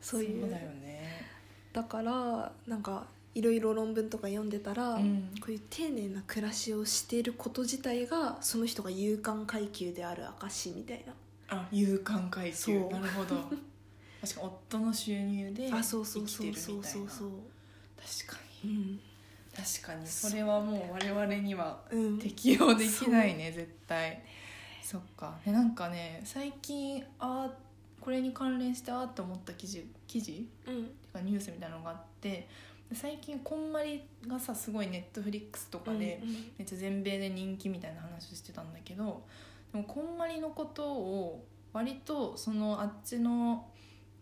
[0.00, 0.50] そういう。
[0.50, 1.26] だよね。
[1.72, 5.30] だからなんかいろいろ論文とか読んでたら、うん。
[5.40, 11.14] こういう丁寧な暮らしをしていること自体がその人が勇敢階級である証みたいな。
[11.56, 12.56] あ勇敢階級。
[12.56, 12.90] そう。
[12.90, 13.36] なるほど
[14.20, 16.56] 確か夫の収入で生きてるそうそうみたいな。
[16.56, 17.30] そうそう
[18.26, 18.70] 確かうん。
[18.70, 19.00] に
[19.54, 20.06] 確かに。
[20.06, 22.18] それはもう我々にはうん。
[22.18, 24.22] 適用できないね絶対。
[24.82, 25.38] そっか。
[25.44, 30.48] でなんかね最近あーこれに関連してあーって思った記事記事？
[30.66, 30.84] うん。
[30.84, 32.48] てかニュースみたいなのがあって
[32.90, 39.22] で最近こんまりがさすごいネットフリックスとかで、うんめっちゃ全米で人気みたいな話をしてたんだけど
[39.72, 43.64] でもこんまりのことを割とそのあっちの、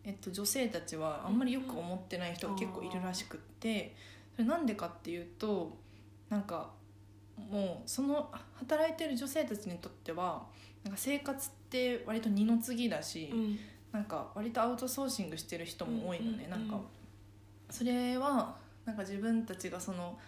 [0.08, 3.94] えっと、女性たちはあんまりよく思ってない人が結構いるらしくって
[4.34, 5.76] それなんでかっていうと
[6.30, 6.70] なんか
[7.50, 10.46] もうその働いてる女性たちにとっては
[10.82, 13.58] なんか生活っって割と二の次だし、うん。
[13.92, 16.78] なんか割とアウトソーシングしてる人も多いのね、うんなんか
[17.70, 20.18] それはなんか自分たちがその、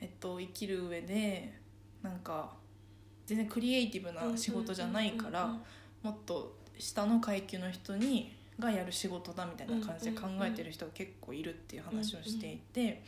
[0.00, 1.54] えっと、生きる上で
[2.02, 2.52] なんか
[3.26, 5.48] 全然クリエイティブな仕事じゃないから、
[6.02, 13.02] もっと下の階級の人にがやる仕事だみたいな感じで考えてる人が結構いるっていう話をしていて、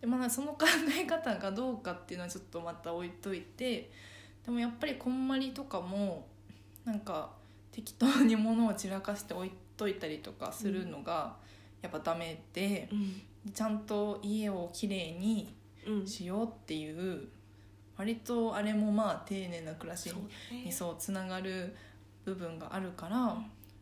[0.00, 0.66] でまあその 考
[0.98, 3.90] え方がどうかっていうのはちょっとまた置いといて
[4.44, 6.26] でもやっぱりこんまりとかも
[6.84, 7.30] なんか
[7.72, 11.36] 適当に物を散らかして置いといたりとかするのが
[11.82, 13.22] やっぱダメで、うん。
[13.54, 15.54] ちゃんと家をきれいに
[15.86, 16.06] うん。
[16.06, 17.28] しようっていう
[17.96, 20.12] 割とあれもまあ丁寧な暮らし
[20.52, 21.74] にそうつながる
[22.24, 23.38] 部分があるから、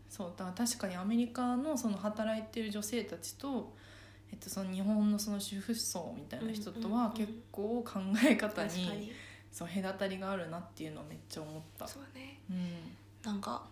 [0.09, 3.75] そうだから確かにアメリカのその働いてる女性たちと、
[4.33, 6.99] えっと、その日本のその主婦層みたいな人とうんうんうん。
[7.05, 9.13] は結構考え方に,、
[9.53, 11.87] そう隔たりがあるなっていうのをめっちゃ思った。
[11.87, 12.41] そうだね。
[12.51, 12.67] うん。
[13.23, 13.67] なんか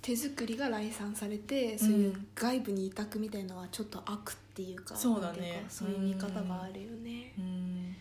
[0.00, 5.64] 手作りが来産されてそういう外部に委託みたいのはちょっと悪っていうかそうだね。
[5.68, 7.32] そういう見方があるよね。
[7.38, 7.96] うん。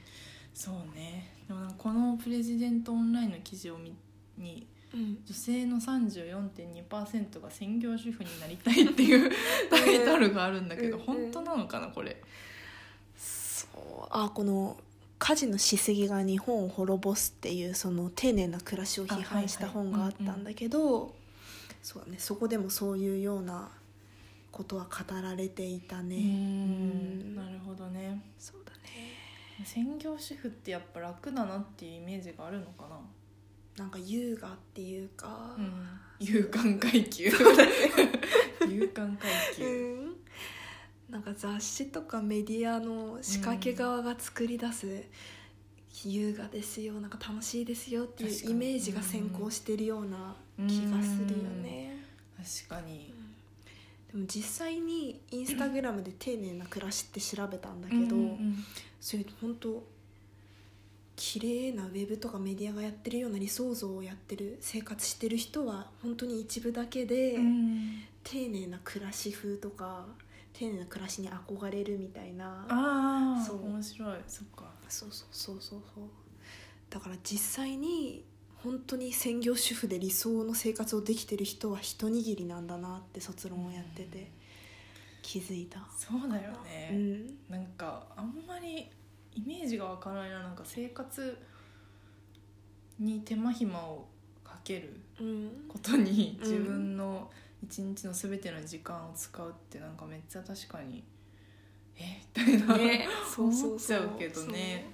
[0.54, 1.34] そうね。
[1.48, 3.96] でもこのプレジデントオンラインの記事を見
[4.38, 5.18] にうん。
[5.26, 9.32] 女性の34.2%が専業主婦になりたいっていう
[9.70, 11.04] タイトルがあるんだけど、うん。
[11.04, 12.22] 本当なのかなこれ？
[13.18, 14.08] そう。
[14.10, 14.78] あこの
[15.20, 21.16] 家事のしすぎが日本を滅ぼすっていうその丁寧な暮らしを批判した本があったんだけど
[21.82, 22.18] そうだね。
[22.20, 23.70] そこでもそういうような
[24.52, 26.18] ことは語られていたね。
[26.18, 27.36] うん。
[27.36, 28.22] なるほどね。
[28.38, 29.14] そうだね。
[29.66, 33.00] 専業主婦ってやっぱ楽だなっていうイメージがあるのかな？
[33.78, 35.74] なんか優雅っていうか、うん。
[36.20, 37.26] 勇敢階級。
[37.26, 37.48] 勇
[38.94, 39.66] 敢階級。
[39.66, 40.16] うん。
[41.10, 45.04] なんか雑誌とかメディアの仕掛け側が作り出す
[46.06, 50.36] 優雅ですよなんか楽しいですよっていうイメージが先行してるような
[50.68, 51.98] 気がするよね、
[52.68, 53.14] 確かに。
[54.12, 58.66] でも実際にインスタグラムで丁寧な暮らしって調べたんだけど、うんうん
[59.00, 59.84] それ本当
[61.16, 70.06] 綺麗なウェブとかメディアがやってるような理想像をやってる生活してる人は本当に一部だけで、うん丁寧な暮らし風とか
[70.54, 72.66] 丁寧な暮らしに憧れるみたいな。
[72.70, 73.66] ああそう。
[73.66, 74.18] 面白い。
[74.28, 74.64] そっか。
[74.88, 76.04] そうそうそうそうそう。
[76.90, 78.24] だから実際に
[78.64, 84.32] 本当に専業主婦で理想の生活をできてる人は一握りなんだなって卒論をやってて
[85.22, 87.38] 気づいた、そうだよね、うん。
[87.50, 88.90] なんかあんまり
[89.36, 91.38] イメージがわからないななんか生活
[93.00, 94.08] に手間暇を
[94.44, 95.50] かけるうん。
[95.68, 96.50] ことにうん。
[96.50, 97.30] 自分の
[97.64, 101.04] 一日の全ての時間を使うってなんかめっちゃ確かに
[101.98, 102.22] え？
[102.38, 103.08] みたいな、ね。
[103.38, 104.92] 思っちゃうけどね。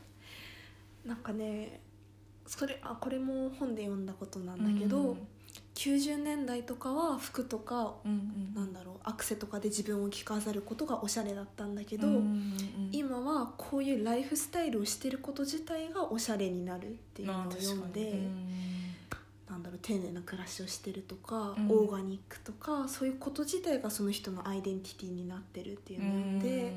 [1.05, 1.81] なんかね
[2.45, 5.27] それあこれも本で読んだことなんだけど、うん
[5.75, 8.53] 90年代とかは服とかうんうん。
[8.55, 12.59] なんだろうアクセとかで自分を着飾ることがおしゃれだったんだけど、うんうんうん
[12.91, 18.49] 今はこういうライフスタイルをしてること自体がおしゃれになるっていうのを読んで、にうん。
[19.47, 26.73] なんだろう丁寧な暮らしをしてるとか、うんオーガニックとかそういうこと自体がその人のアイデンティティになってるっていうのを読んで、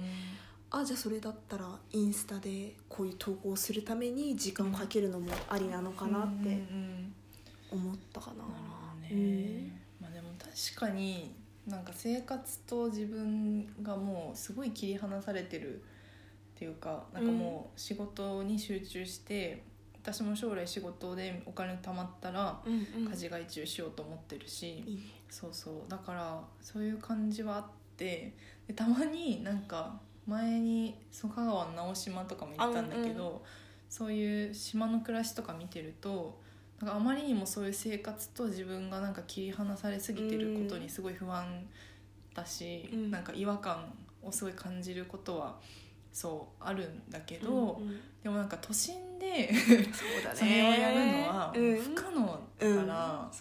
[0.71, 7.15] あじゃあそれだったらインスタでこういう投稿をするために時間をかけるのもありなのかなっうんうんてうん。
[7.73, 8.37] 思ったかな。
[8.37, 8.82] なるほど
[9.15, 11.35] ね、まあでも確かに
[11.67, 15.79] なんか生活と自分がもうすごい切り離されてるっ
[16.57, 19.63] ていうかなんかもう仕事に集中して、
[20.03, 23.09] 私も将来仕事でお金貯まったらうんうん。
[23.09, 25.03] 家事外注しようと思ってるし、いいね。
[25.31, 25.75] そうそう。
[25.89, 27.65] だからそういう感じはあっ
[27.97, 28.35] て
[28.67, 33.45] でたまになんか前にその香川の直島とかも行ったんだけど、
[33.89, 36.41] そういう島の暮らしとか見てると
[36.83, 41.47] なんかあまりにもそういう生活と自分がなんか切り離されすぎてることにすごい不安
[42.35, 43.11] だし、うん。
[43.13, 45.61] なんか違和感をすごい感じることは
[46.13, 48.01] そうあるんだけど、うんうん。
[48.21, 50.35] でもなんか都心でそうだね。
[50.35, 51.77] それをやるのはうん。
[51.79, 52.27] 不可能
[52.59, 53.33] だから、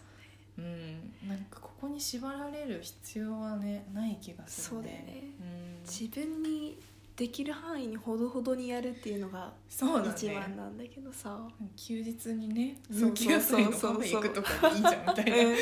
[0.59, 1.13] うん。
[1.27, 5.23] なんかここに縛られる必要はねない気がするそうだよね。
[5.39, 6.79] うん、自分に
[7.15, 11.39] できる範囲にほどほどにやるっていうのがそうだ一番ねなんだけどさ、
[11.75, 15.37] 休日にねそ行くとかでいいじゃんみたいな。
[15.37, 15.55] うん。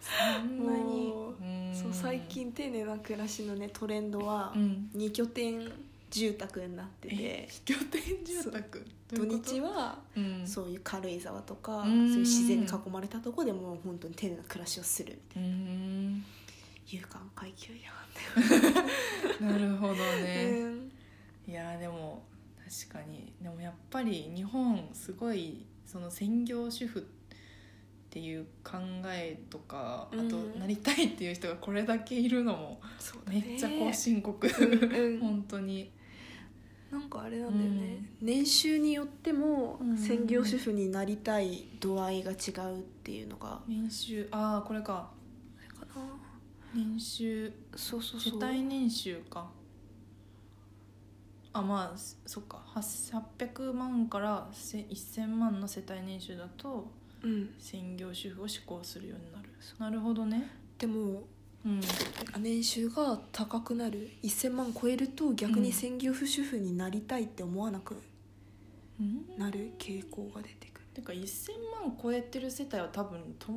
[0.00, 1.08] そんなに。
[1.08, 1.74] もううん。
[1.74, 4.52] そう最近丁寧な暮らしのねトレンドは。
[4.54, 4.90] うん。
[4.94, 5.70] 二拠点
[6.10, 8.86] 住宅になってえて拠点住宅？
[9.12, 15.48] 土日は、はうん、そういう軽井沢とかうそうんいう自然に囲まれたとこでもう本当に丁寧な暮らしをするみたいな。
[15.48, 16.24] うん
[16.86, 17.90] 勇敢階級や
[19.40, 20.50] なるほどんね、
[21.46, 21.50] うん。
[21.50, 22.24] いやーでも
[22.64, 23.32] 確かに。
[23.40, 27.02] でもやっぱり日本すごいその専業主婦っ
[28.14, 30.28] っていう考えとか、うん。
[30.28, 32.80] あとなりたいっていう人がこれだけいるのも
[33.28, 35.90] めっちゃ後進国、うん本当に。
[36.92, 39.98] なんかあれなんだよね、年収によってもうん。
[39.98, 43.60] 専業主婦になりたい度合いが違うっていうのが。
[43.66, 45.10] 年収ああこれか
[46.74, 48.44] 年収世そうそうそう。
[48.44, 49.50] 帯年収か。
[51.52, 52.60] あまあそっか。
[52.74, 56.90] 800万からせ1000万の世帯年収だと
[57.22, 57.54] うん。
[57.58, 59.48] 専業主婦を志向するようになる。
[59.78, 60.50] なるほどね。
[60.78, 61.22] でも
[61.64, 61.80] うん。
[62.40, 64.10] 年収が高くなる。
[64.22, 67.96] 1000万超えると逆に専業主婦になりたいって思わなく
[69.00, 69.38] うん。
[69.38, 70.86] なる傾向が出てくる。
[70.94, 71.52] てか1000
[71.82, 73.52] 万超えてる世帯は多分と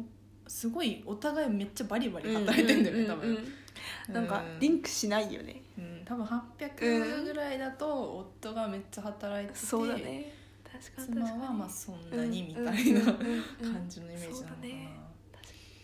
[0.48, 3.54] すごいお互いめっちゃバリバリ働いてんだよね、多分、
[4.10, 5.62] なんかリンクしないよね。
[5.78, 10.34] うん、多分800ぐらいだと夫がめっちゃ働いてて、そうだね。
[10.72, 14.68] 確かに妻はまあそんなにみたいな感じのイメージなのかな、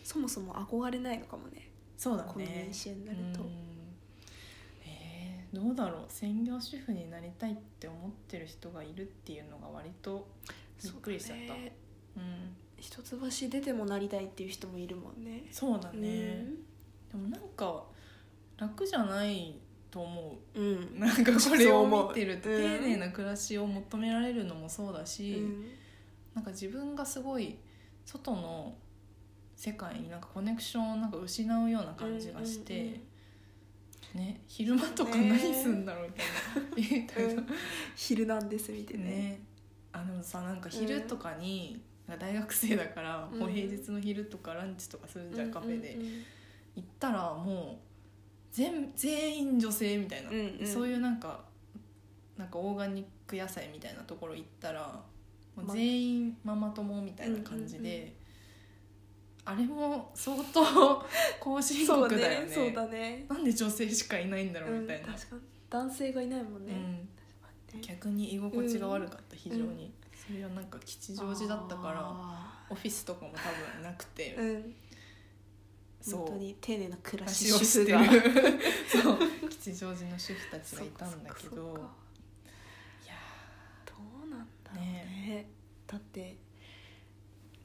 [0.04, 1.70] そもそも憧れないのかもね。
[1.98, 2.30] そうだね。
[2.34, 3.42] この年収になると。
[3.42, 3.50] うん。
[4.86, 6.06] えーどうだろう。
[6.10, 10.28] 専業主婦になりたいって思ってる人がいるっていうのが割と
[10.84, 11.48] びっくりしちゃった。
[11.48, 11.76] そうだね。
[12.18, 15.46] うん一橋出てもなりたいっていう人もいるもんね。
[15.50, 16.46] そうだね、
[17.10, 17.82] でもなんか
[18.58, 19.56] 楽じゃない
[19.90, 20.60] と思う。
[20.60, 22.50] うん、うんなんかこれを見てる丁
[22.82, 25.66] 寧な暮らしを求められるのもそうだし、うん。
[26.36, 27.58] なんか自分がすごい
[28.06, 28.76] 外の
[29.56, 33.02] 世界になんかコネクションをなんか失うような感じがして、うんうん
[34.16, 37.44] ね昼間とかね何すんだろうみたいな、みたいな
[37.96, 39.42] ヒルナンデス見てねね。
[39.94, 41.82] あでもさなんか昼とかに、
[42.20, 43.40] 大学生だから、うん。
[43.40, 46.02] もう平日の昼とかランチとかするじゃん、カフェでうん。
[46.02, 46.10] うん
[46.76, 47.78] 行ったらもう
[48.52, 50.68] 全全員女性みたいな、うんうん。
[50.68, 51.42] そういうなんか
[52.38, 55.02] なんかオーガニック野菜みたいなところ行ったら
[55.56, 58.14] もうま全員ママ友みたいな感じで、
[59.46, 59.70] うんうんうん。
[59.70, 60.64] あれも相当
[61.40, 62.48] 後進国だよね。
[62.54, 63.26] そうだね。
[63.30, 65.42] なんで女性しかいないんだろううんみたいな、確かに。
[65.70, 66.74] 男性がいないもんね、
[67.74, 67.82] うん。
[67.82, 69.92] 逆に居心地が悪かった、非常に、
[70.28, 73.38] それはなんか吉祥寺だったからあオフィスとかも多
[73.78, 74.76] 分なくて、ーうん。
[76.02, 76.20] そう。
[76.20, 77.98] 本当に丁寧な暮らし話をしてる。
[77.98, 78.06] が
[78.88, 79.50] そう。
[79.50, 81.56] 吉祥寺の主婦たちがいたんだけど。
[81.56, 83.16] いや
[83.86, 83.94] ど
[84.26, 84.84] うなんだろうね。
[85.28, 85.50] ね。
[85.88, 86.38] だって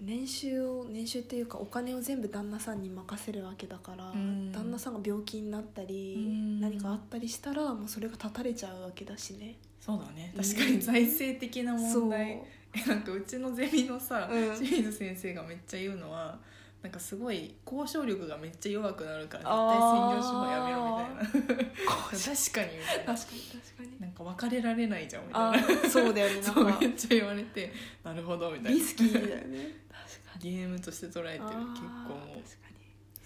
[0.00, 4.52] 年収を年収っていうかお金を全部旦那さんに任せるわけだから、うん。
[4.52, 6.60] 旦那さんが病気になったり、うん。
[6.60, 9.56] 何かあったりしたらもうそれが断たれちゃうわけだしね。
[9.80, 10.32] そうだね。
[10.36, 10.42] うん。
[10.42, 11.92] 確かに財政的な問題。
[11.92, 12.14] そう。
[12.14, 12.44] え
[12.86, 14.56] なんかうちのゼミのさ、うん。
[14.56, 16.38] 清水先生がめっちゃ言うのは
[16.82, 21.24] なんかすごい交渉力がめっちゃ弱くなるから絶対専業主婦やめろみたいな。
[21.26, 23.40] 確かにみたいな確かに。
[23.42, 24.00] 確かに。
[24.00, 26.34] なんか別れられないじゃんみたいあなーそうだよね。
[26.80, 27.72] めっちゃ言われて
[28.04, 28.70] なるほどみたいな。
[28.70, 29.74] リスキーだよね。
[29.90, 32.42] 確かにゲームとして捉えてる結構も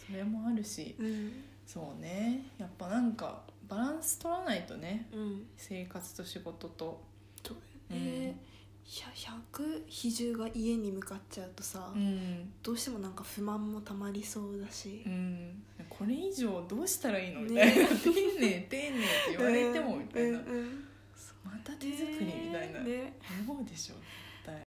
[0.06, 0.94] それもあるし。
[0.98, 1.32] にうん。
[1.66, 2.46] そうね。
[2.58, 5.08] やっぱなんかバランス取らないとね。
[5.12, 5.46] うん。
[5.56, 7.02] 生活と仕事と。
[7.44, 7.56] そう
[7.90, 8.32] だよね、ひゃ
[8.84, 12.52] 100比重が家に向かっちゃうとさ、うん。
[12.62, 15.02] どうしてもなんか不満もたまりそうだし。
[15.06, 15.62] う、ん。
[15.88, 17.40] これ以上どうしたらいいの？
[17.42, 17.88] みねたいな。
[17.88, 18.10] 丁
[18.40, 20.38] 寧丁寧って言われてもみたいな。
[20.38, 20.84] うんうん
[21.44, 22.80] また手作りみたいな。
[22.80, 23.14] ね
[23.48, 24.04] 思うでしょ絶
[24.46, 24.62] 対。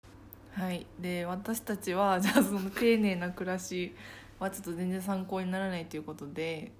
[0.67, 0.87] はい。
[0.99, 3.95] で私たちは じゃあその丁寧な暮らし
[4.39, 6.73] はちょっと全然参考にならないということで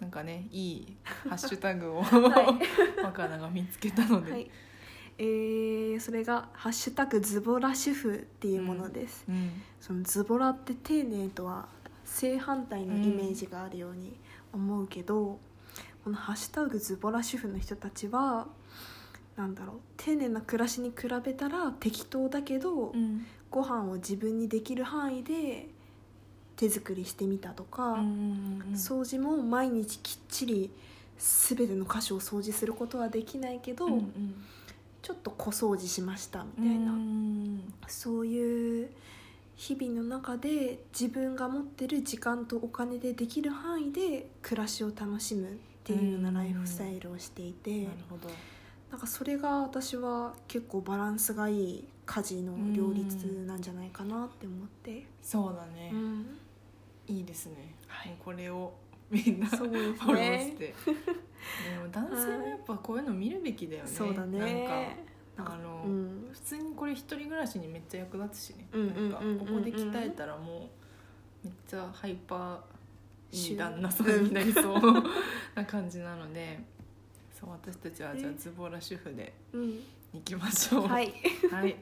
[0.00, 2.58] なんかねいいハッシュタグを、は
[3.02, 4.50] 若菜が見つけたので、はい
[5.18, 9.50] えーそれが「ハッシュタグズボラ主婦」っていうものです、うん。
[9.80, 11.68] そのズボラって丁寧とは
[12.04, 14.16] 正反対のイメージがあるように
[14.52, 15.40] 思うけど、
[16.04, 18.46] この「ハッシュタグズボラ主婦」の人たちは
[19.36, 23.26] なんだろう丁寧な暮らしに比べたら適当だけど、うん。
[23.50, 25.68] ご飯を自分にできる範囲で
[26.54, 28.62] 手作りしてみたとか、うん。
[28.74, 30.70] 掃除も毎日きっちり
[31.16, 34.34] 全ての箇所を掃除することはできないけど、うんうん
[35.08, 37.72] ちょっと小掃除しましたみたいな、うん。
[37.86, 38.90] そういう
[39.56, 45.52] 日々の中で自分が持ってる時間とお金でできる範囲で暮らしを楽しむっ
[45.82, 48.28] ていうようなライフスタイルをしていて、なるほど。
[48.90, 56.26] なんかそれが私は結構バランスがいい家事の両立なんじゃないかなって思って、そうだね、うん。
[57.06, 58.14] いいですね、はい。
[58.22, 58.74] これを
[59.10, 59.46] みんな。
[59.46, 60.72] フォローしねて、で
[61.82, 63.88] も男性もやっぱこういうの見るべきだよね。
[63.88, 64.38] そうだね。
[65.36, 66.28] なんかあの、うん。
[66.32, 70.68] 普通にこれ一人暮らしにめっちゃ役立つしね、なんかここで鍛えたらも
[71.44, 74.80] うめっちゃハイパーいシュい旦那さんになりそう。
[75.54, 76.58] な感じなので。
[77.38, 79.80] そう私たちはじゃあズボラ主婦でうん。
[80.12, 80.88] いきましょう。
[80.88, 81.12] はい。
[81.50, 81.76] はい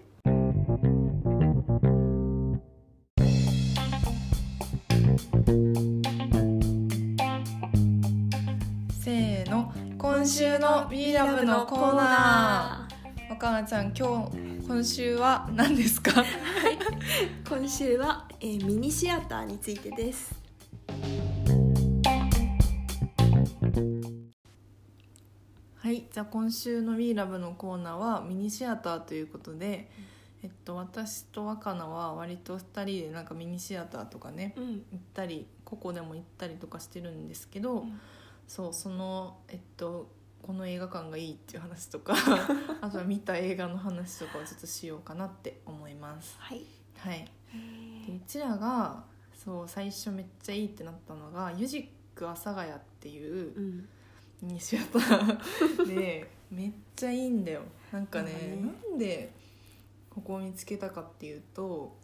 [10.36, 13.30] 週の B ラブのコーナー。
[13.30, 16.12] 若菜ちゃん今日今週は何ですか？
[17.48, 20.34] 今週は、えーミニシアターについてです。
[25.76, 29.88] はいじゃあ今週の B ラブのコーナーはミニシアターということで、
[30.42, 34.66] えっと、私と若菜は割と2人でなんかミニシアターとかねうん。
[34.66, 37.98] 行ったり個々でも行ったりとかしてるんですけど、ん。
[38.46, 40.14] そうそのえっと
[40.46, 42.14] この映画館がいいっていう話とか
[42.80, 46.36] あとは見た映画の話とかをちょっとしようかなって思います。
[46.38, 46.64] はい。
[46.98, 47.28] はい。
[48.06, 53.88] でうちらがそう最初めっちゃいいってなったのがユジック阿佐ヶ谷っていううん。
[54.42, 57.62] ミニシアターで めっちゃいいんだよ。
[57.90, 59.32] なんかねなんかねなんで
[60.10, 61.96] ここを見つけたかっていうと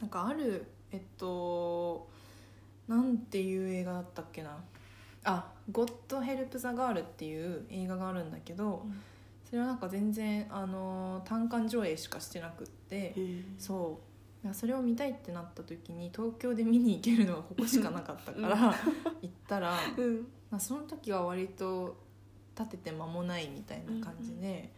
[0.00, 2.08] なんかあるえっと
[2.86, 4.64] なんていう映画だったっけな。
[5.24, 8.86] あ「ゴッド・ヘルプ・ザ・ガール」っていう映画があるんだけど
[9.44, 13.14] それはなんか全然あの単館上映しかしてなくって
[13.58, 14.08] そう。
[14.52, 18.56] それを見たいってなった時に東京で見に行けるのはここしかなかったから
[19.20, 20.26] 行ったら、うん。
[20.50, 21.96] まあ、その時は割と
[22.56, 24.72] 立てて間もないみたいな感じで、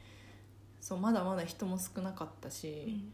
[0.80, 3.04] そうまだまだ人も少なかったし、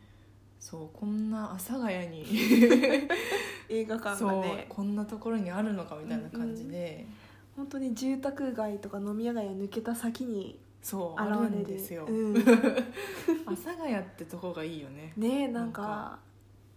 [0.58, 2.24] そうこんな阿佐ヶ谷に
[3.68, 4.66] 映画館がね。
[4.68, 7.06] こんなところにあるのかみたいな感じで、
[7.56, 11.64] 本当に住宅街とか飲み屋街を抜けた先にそうある現れる。
[11.64, 12.36] んですよ、うん。
[13.46, 15.12] 阿佐ヶ谷ってとこがいいよね。
[15.16, 16.18] ねえなんなんかか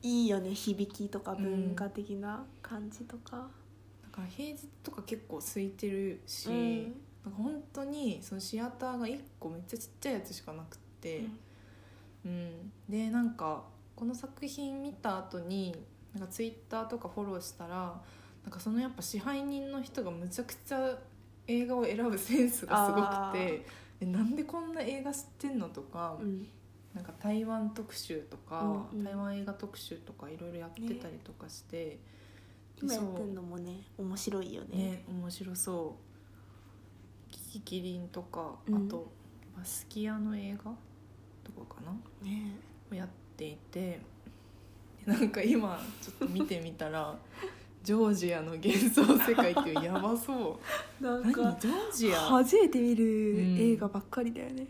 [0.01, 3.49] いいよね響きとか文化的な感じとか、
[4.03, 7.01] だから平日とか結構空いてるし、うん。
[7.23, 11.25] なんか本当にそのシアターが1個めっちゃちっちゃいやつしかなくって、
[12.25, 13.63] うん、でなんか
[13.95, 15.75] この作品見た後に
[16.13, 18.01] なんかツイッターとかフォローしたら
[18.49, 20.97] なんかそのやっぱ支配人の人がむちゃくちゃ
[21.45, 23.63] 映画を選ぶセンスがすごくて
[24.01, 26.47] えなんでこんな映画知ってんのとか、うん。
[26.95, 29.03] なんか台湾特集とか、うんうん。
[29.03, 31.99] 台湾映画特集とかいろいろやってたりとかして、
[32.81, 34.67] 今やってそんのもね面白いよね。
[34.73, 35.95] うね面白そ
[37.29, 37.31] う。
[37.31, 38.87] キキキリンとか、うん。
[38.87, 39.11] あと
[39.55, 40.71] バスキアの映画
[41.43, 41.91] とかかな？
[42.27, 42.55] ね。
[42.91, 43.99] をやっていて
[45.05, 47.15] でなんか今ちょっと見てみたら
[47.83, 50.59] ジョージアの幻想世界っていうやばそ
[50.99, 51.03] う。
[51.03, 52.17] なんかョージア？
[52.17, 54.67] 初めて見るうん映画ばっかりだよね。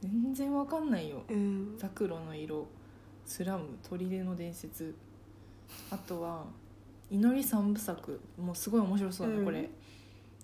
[0.00, 1.22] 全然わかんないよ。
[1.28, 1.74] うん。
[1.78, 2.66] ザクロの色。
[3.26, 4.94] スラム砦の伝説。
[5.90, 6.44] あとは
[7.10, 8.20] 祈り三部作。
[8.38, 9.44] もうすごい面白そうだね、うん。
[9.44, 9.70] これ。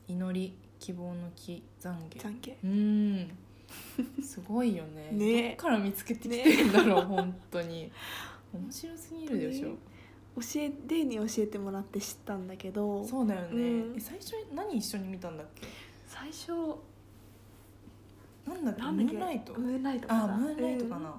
[0.08, 2.18] 祈り希望の木懺悔。
[2.20, 3.30] じゃんけんうん。
[4.22, 5.10] すごいよね。
[5.16, 5.48] ね。
[5.50, 7.90] どっから見つけてきてんだろう、本当に。
[8.52, 9.74] 面白すぎるでしょ、ね
[10.40, 13.04] 教え例に教えてもらって知ったんだけど。
[13.04, 13.56] そうだよね、う
[13.92, 13.96] ん。
[13.96, 15.66] え最初何一緒に見たんだっけ？
[16.06, 16.52] 最初。
[18.46, 18.82] なんだっけ？
[18.82, 19.52] ムーンライト？
[19.58, 20.24] ムーンライトかな。
[20.24, 21.02] あムーンライトかな、うん。
[21.04, 21.14] そう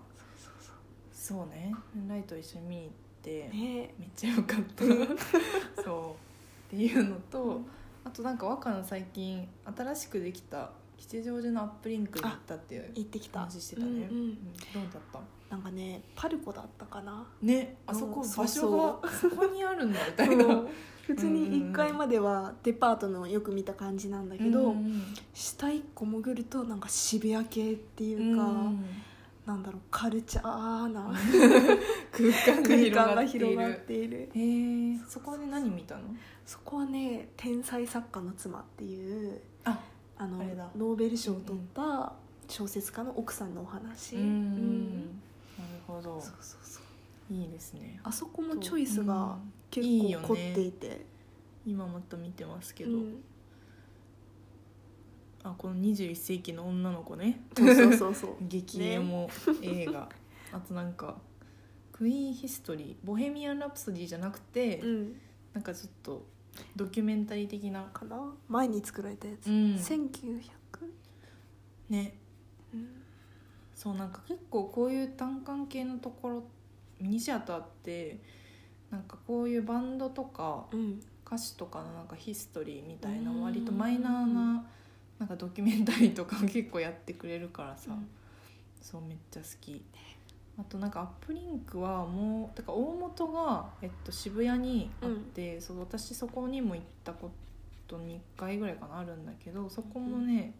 [0.59, 0.75] そう
[1.11, 1.73] そうね。
[1.93, 2.91] ムーンライト一緒に見に行っ
[3.21, 3.93] て、そうね。
[3.99, 4.83] めっちゃ良かった。
[5.83, 6.15] そ
[6.71, 6.75] う。
[6.75, 7.65] っていうのと、うん。
[8.03, 13.41] あとなんか若菜最近新しくできた吉祥寺のアップリンクに行ったっていう行ってきた。
[13.41, 14.01] 話してたね、うんうん。
[14.01, 14.35] うん。
[14.35, 15.19] どうだった？
[15.51, 17.27] なんかねパルコだったかな。
[17.41, 20.63] ねあそこうん場所がそこにあるんだみたいな。
[21.05, 25.03] 普通に1階まではデパートのよくく見た感じなんだけど、うんうん。
[25.33, 28.85] 下1個潜るとなんか渋谷系っていうか、うん。
[29.45, 31.11] なんだろうカルチャーな
[32.13, 34.29] 空間が空間が広がっている。
[34.33, 36.01] へえそこで何見たの？
[36.45, 39.79] そこはね「天才作家の妻」っていうあ
[40.17, 40.37] あの
[40.77, 42.13] ノーベル賞を取った
[42.47, 44.21] 小説家の奥さんのお話、うん。
[44.21, 45.21] うん
[45.91, 46.21] ほど。
[46.21, 47.33] そうそうそう。
[47.33, 47.99] いいですね。
[48.03, 49.37] あそこもチョイスが
[49.69, 51.11] 結構凝っていて。
[51.65, 53.23] 今また見てますけど、うん。
[55.43, 57.41] あこの21世紀の女の子ね。
[57.55, 58.35] そうそうそうそう。
[58.47, 59.29] 激エモ
[59.61, 60.09] 映画、
[60.51, 61.17] あとなんか
[61.91, 63.05] クイーンヒストリー。
[63.05, 65.15] ボヘミアン・ラプソディじゃなくて、うん。
[65.53, 66.25] なんかちょっと
[66.75, 67.83] ドキュメンタリー的な。
[67.93, 68.33] かな。
[68.47, 69.75] 前に作られたやつ、うん。
[69.75, 70.41] 1900、
[71.89, 72.20] ねうん
[73.81, 76.43] そうなんか結構こういう単館系のところ
[76.99, 78.19] ミニシアターって
[78.91, 81.01] なんかこういうバンドとかうん。
[81.25, 84.65] 歌手とかのなんかヒストリーみたいなうん割とマイナーな
[85.17, 87.91] なんかドキュメンタリーとか結構やってくれるからさ、
[88.81, 89.81] そうめっちゃ好き。
[90.59, 97.31] あとなんかアップリンクはもうだから大元が、えっと、渋谷にあって、そう私そこにも行ったこ
[97.87, 100.53] と2回ぐらいかなあるんだけどそこもね、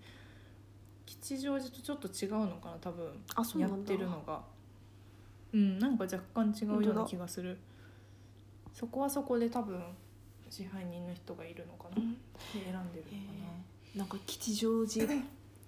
[1.06, 3.24] 吉祥寺とちょっと違うのかな多分。
[3.36, 3.91] あそうやっなんだ。
[3.91, 4.41] てるのが。
[5.54, 7.58] うんなんか若干違うような気がする。
[8.74, 9.82] そこはそこで多分
[10.49, 12.14] 支配人の人がいるのかな、うん。
[12.14, 12.20] で
[12.54, 12.84] 選んでるのか
[13.95, 15.14] な、なんか吉祥寺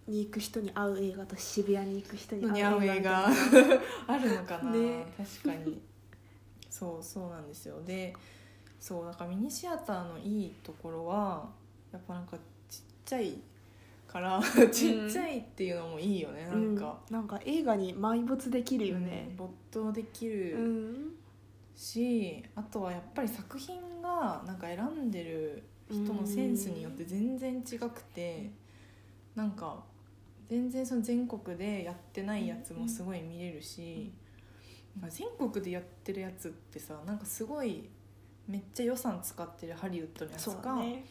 [0.07, 3.29] に行く人に会う映画と渋谷に行く人に合う映画画。
[3.29, 3.35] み
[4.07, 5.13] あるのかな、ね。
[5.17, 5.81] 確かに。
[6.69, 7.81] そうそうなんですよ。
[7.83, 8.15] で
[8.79, 11.49] そうだからミニシアターのいいところは
[11.91, 12.37] やっぱなんか
[12.69, 13.41] ちっちゃい
[14.13, 14.41] から
[14.71, 21.11] ちっちゃいっていうのもいいよね、たいななんか、うんなんか映画に埋没できるようんね没頭できうるん。
[21.75, 28.51] し、あとはやっぱり作品がなんか選んでる人のセンスによって全然違くて
[29.35, 29.83] なんか
[30.47, 34.13] 全然その全国でやってないやつもすごい見れるし、
[35.01, 37.89] なんか全国でやってるやつってさなんかすごい
[38.47, 41.03] めっちゃ予算使ってるハリウッドのやつかだね。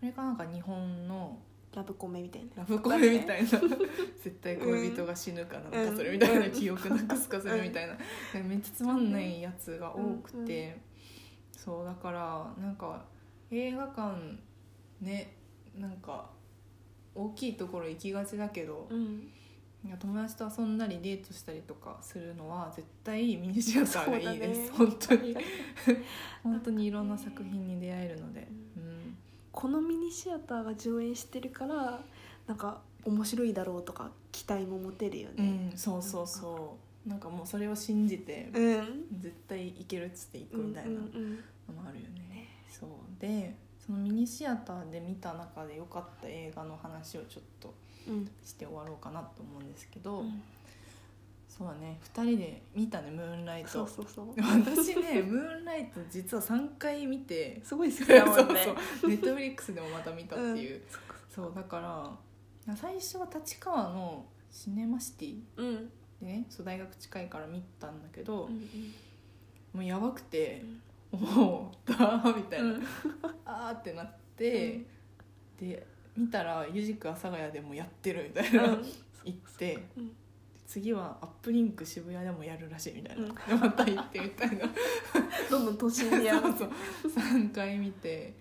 [0.00, 1.38] それかなんか日本の
[1.78, 2.48] ラブコメみたいな。
[2.56, 3.48] ラブコメみたいな。
[4.20, 7.96] 絶対恋人が死ぬかなんかそれみたいな記憶なくすかするみたいな。
[8.42, 10.76] めっちゃつまんないやつが多くうんて
[11.52, 13.04] そうだからなんか
[13.52, 14.16] 映画館
[15.00, 15.36] ね
[15.76, 16.30] なんか
[17.14, 19.30] 大きいところ行きがちだけどうん。
[20.00, 24.38] 友達と遊んだりデートしたりとかするのは絶対ミニシアターがいい。
[24.38, 24.70] です、ね。
[24.76, 25.36] 本当に。
[26.42, 28.67] 本当にいろんな作品に出会えるので、うん、
[29.60, 31.98] このミニシアターが上演してるから
[32.46, 37.08] なんか面白いだろうとか期待も持てるようねん、そうそうそう。
[37.08, 37.28] なんか。
[37.28, 39.06] もうそれを信じてうん。
[39.20, 41.32] 絶対行けるっつって行くみたいなうんのうん。
[41.74, 42.46] もあるよね。
[42.70, 42.88] そう。
[43.20, 47.74] でそのミニシアターで見た中で良かった映画の話をちょっと
[48.06, 48.30] うん。
[48.44, 50.40] して終わろうかなと思うんですけど、うん
[51.58, 51.98] そうだね。
[52.14, 53.68] 2人で見たねムーンライト。
[53.68, 54.26] そうそうそう。
[54.36, 58.66] 私ねムーンライト実は3回見てすごい好きだもんね。
[59.08, 60.82] ネットフリックスでもまた見たっていう、うん。
[61.28, 62.16] そうだか
[62.66, 65.90] ら最初は立川のシネマシティうん。
[66.20, 68.68] でねそう大学近いから見たんだけど、うん
[69.74, 70.64] もうやばくて、
[71.12, 72.82] もうダーみたいな、うん。
[73.44, 74.82] あーってなって、
[75.60, 75.86] で
[76.16, 78.84] 見たら「ゆじく阿佐ヶ谷」でもやってるみたいな、うん。
[79.24, 80.16] 行ってうん
[80.68, 83.34] 次はアップリンク渋谷でもやるらしいみたいな、うん。
[83.34, 84.66] でまた行ってみたいな。
[85.50, 86.34] どんどん都心にや。
[86.34, 86.70] るそうそう。
[87.08, 88.34] 3回見て。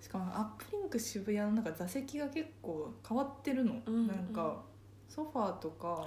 [0.00, 4.62] しかもアップリンク渋谷のなんか座席が結構変わってるの、うんなんか
[5.08, 6.06] ソファーとか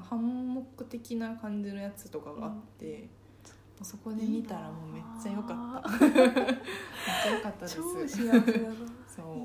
[0.00, 3.04] ハンモック的な感じのやつとかがあって、も
[3.82, 5.98] うそこで見たらもうめっちゃ良かった。
[6.06, 7.76] めっちゃ良かったです。
[9.16, 9.42] そう。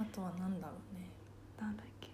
[0.00, 1.10] あとは何だろうね
[1.58, 2.08] なんだっけ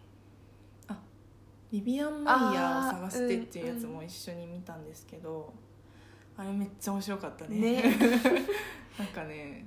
[1.74, 5.52] ビビアン・マイヤーを探してっていうやつも一緒に見たんですけど、
[6.36, 7.58] あれめっちゃ面白かったね。
[7.58, 7.82] ね。
[8.96, 9.66] なんかね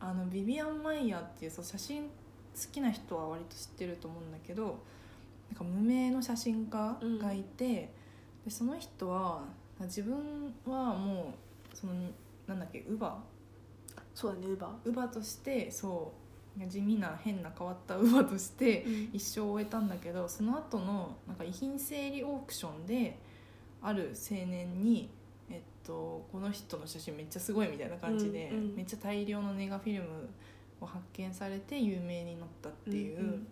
[0.00, 2.08] あのビビアン・マイヤーっていうそう写真好
[2.72, 4.64] きな人は割と知ってると思うんだけど
[5.50, 7.92] なんか無名の写真家がいて、
[8.44, 9.44] でその人は
[9.82, 11.32] 自分はも
[11.72, 11.92] うその
[12.48, 13.22] なんだっけ乳母
[14.16, 14.74] そうだねウーバ。
[14.84, 16.19] 乳母としてそう
[16.56, 23.18] 地味な変な変わった乳母としてー一生を終えたんだけどその後のなんか遺品整理オークションで
[23.82, 25.08] ある青年に、
[25.50, 28.76] えっと、この人の写真めっちゃすごいみたいな感じで、うんうん。
[28.76, 30.28] めっちゃ大量のネガフィルム
[30.80, 33.46] を発見されて有名になったっていんう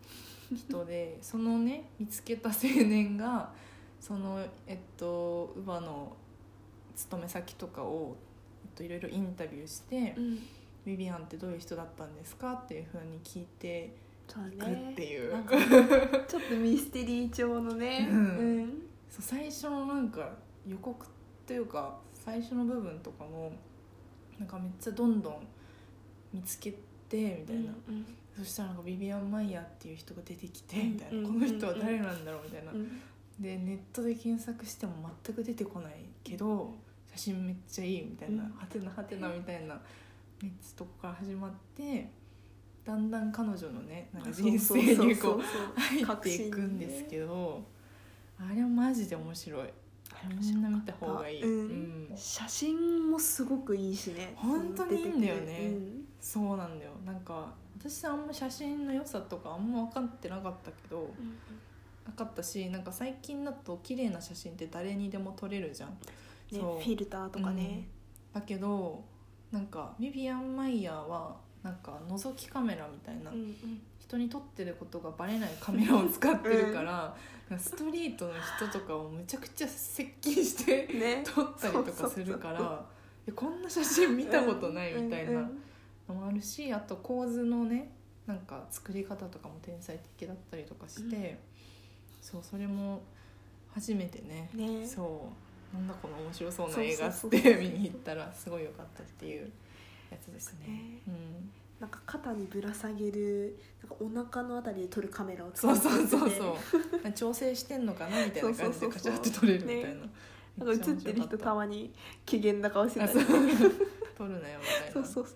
[0.55, 3.51] 人で、そのね見つけた青年が
[4.01, 6.17] そのえっと乳母の
[6.95, 8.17] 勤め先とかを、
[8.65, 10.39] えっと、いろいろインタビューしてうんうん
[10.89, 13.95] 「ビビアンってどういう人だったんですか?」っていうふうに聞いて
[14.29, 15.33] いくっていう。
[15.33, 15.57] なんか
[16.27, 18.09] ちょっとミステリー調のね。
[18.11, 18.19] うん。
[18.19, 18.83] うん。
[19.11, 20.37] そう最初のなんか
[20.67, 21.09] 予告っ
[21.47, 23.53] ていうか最初の部分とかも
[24.39, 25.47] なんかめっちゃどんどん
[26.33, 26.73] 見つけ
[27.09, 33.01] てみたいな、うんそしたらなんかビビアン・マイヤーっていう人が出てきてうんみたいな、うんこの人は誰なんだろうみたいな、うん
[33.41, 34.93] でネットで検索しても
[35.25, 36.75] 全く出てこないけど
[37.13, 38.51] 写真めっちゃいいみたいな、うん。
[38.53, 39.81] はてなはてなみたいな
[40.41, 42.11] 3つとこから始まって
[42.85, 47.63] だんだん彼女のねなんか人生にこう入っていくんですけど
[48.39, 49.69] あれはマジで面白い。
[50.41, 52.11] みんな見た方がいい、うん。
[52.11, 52.17] うん。
[52.17, 54.33] 写真もすごくいいしね。
[54.37, 55.59] 本当にいいんだよね。
[55.67, 55.71] う。
[55.71, 56.93] んそうなんだよ。
[57.05, 61.11] なんか私あんま写真の良さとかあんま分かってなかったけど
[62.07, 65.97] なかったしなんか最近だと綺麗な写真って誰にでも撮れるじゃん、ね
[66.51, 67.89] フィルターとかね。
[68.33, 69.05] だけど
[69.53, 73.81] なんかビビアン・マイヤーはなんか覗きカメラみたいな、うんうん。
[73.99, 77.15] 人に撮ってることがバレないカメラを使ってるから、
[77.59, 81.23] ストリートの人とかをむちゃくちゃ接近して ね。
[81.25, 82.87] 撮ったりとかするから
[83.27, 85.51] えこんな写真見たことないみたいな
[86.09, 87.91] のもあるしあと構図のね
[88.27, 91.39] なんか作り方とかも天才的だったりとかして、
[92.21, 93.03] そうそれも
[93.75, 94.51] 初めてね。
[94.55, 94.87] ね。
[94.87, 99.51] そうなんだこの面白そうな映画って見に行ったらすごい良かったっていう
[100.11, 100.67] やつですね。
[100.67, 101.51] ねうん。
[101.81, 103.87] なんか肩にぶら下げるな
[104.19, 106.57] んかお腹のあたりで撮るカメラを使っててそうそうそ
[107.07, 107.13] う。
[107.15, 110.11] 調整してんのかなみたいな感じでカチャって撮れるみたいな、ね。
[110.57, 111.93] なんか映ってる人たままに
[112.27, 113.07] 機嫌な顔してた。
[113.07, 113.13] り
[114.17, 115.29] 撮るなよみたいな。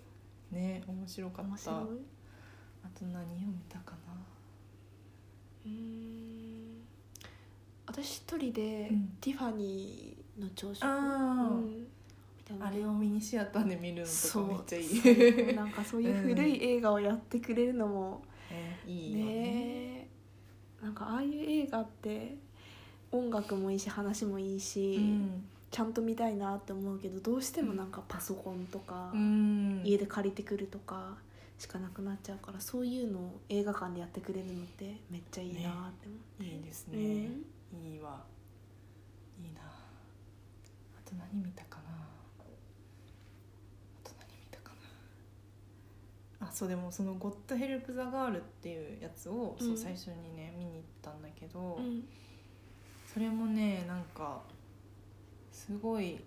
[0.51, 1.71] ね面白かった。
[1.71, 1.85] あ
[2.93, 4.13] と何を見たかな。
[5.65, 6.83] うーん。
[7.85, 9.17] 私一人でうん。
[9.21, 11.87] ティファニーの朝食、うん。
[12.59, 15.55] あれをミニシアターで見るのとかめっちゃいい。
[15.55, 20.07] なんかそういう古い映画をやってくれるのもねいいよねね
[20.81, 22.35] なんかああいう映画って
[23.11, 25.43] 音楽もいいし話もいいし、うん。
[25.71, 29.81] ちゃんと見たいなって思うけどどうしてもなんかパソコンとか、うん。
[29.83, 31.15] 家で借りてくるとか
[31.57, 35.91] しかなくなっちゃうからそういうのを映画館でやってくれるのってめっちゃいいなって思っ
[36.39, 37.93] て、いいですね、うん。
[37.93, 38.21] いいわ
[41.13, 41.83] と何見たかな。
[41.91, 42.43] あ
[44.03, 44.71] と何見たか
[46.39, 46.47] な。
[46.47, 49.67] あそうでもその「ゴッドヘルプ・ザ・ガール」っていうやつを、うん。
[49.67, 52.03] そう最初にね見に行ったんだけど、うん。
[53.05, 54.41] それもねなんか
[55.51, 56.19] すごい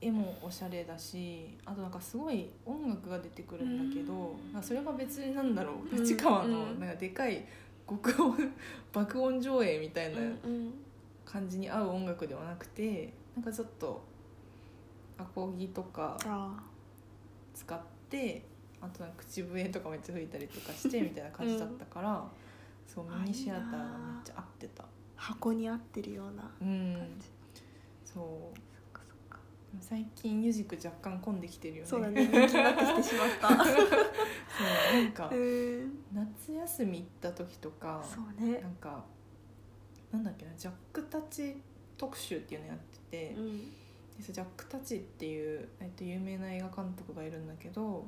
[0.00, 4.62] 絵もおしゃれだしあとなんかすごい音楽が出てくるんだけど、うん。
[4.62, 6.02] それが別になんだろううん。
[6.02, 6.80] 立川のうん。
[6.80, 7.44] なんかでかい
[7.88, 8.36] 極音
[8.92, 10.72] 爆音上映みたいなうん。
[11.24, 14.02] 感じに合う音楽ではなくてなんかちょっと
[15.18, 16.62] アコギとかあ
[17.54, 18.44] 使って
[18.80, 22.24] あとなんか口笛とかめっちゃ吹いたりとかして みたいな感じだったから、
[22.86, 24.84] そうあミニシアターがめっちゃ合ってた。
[25.16, 26.94] 箱に合ってるようなうん。
[26.94, 27.26] 感じ、
[28.04, 28.58] そう。
[28.72, 29.40] そっかそっか。
[29.80, 31.88] 最近ミュージック若干混んできてるよね。
[31.88, 32.24] そうだね。
[32.24, 33.48] 人気になってきてしまった。
[33.66, 33.76] そう
[35.02, 35.98] なんか うん。
[36.14, 38.60] 夏休み行った時とかそうね。
[38.60, 39.04] なんか
[40.12, 41.60] なんだっけなジャックたち
[41.96, 43.72] 特集っていうのやってて、うん
[44.20, 48.04] ジャックたちっていう、えっと、有名な映画監督がいるんだけど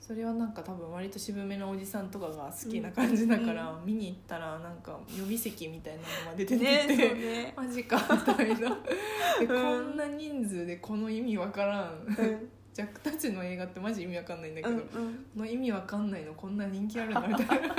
[0.00, 7.54] それはなんか多分割と渋めのおじさんとかが好きな感じだから、見に行ったらなんか予備席みたいなのが出てて、ねね。
[7.56, 8.78] マジかみたいな。
[9.40, 12.06] で、こんな人数でこの意味わからん。
[12.06, 12.48] うん。
[12.72, 14.84] ジャックたちの映画ってマジ意味わかんないんだけど、うんうん。
[14.84, 14.92] こ
[15.36, 17.74] の意味わかんないのこんな人気あるのみたいな。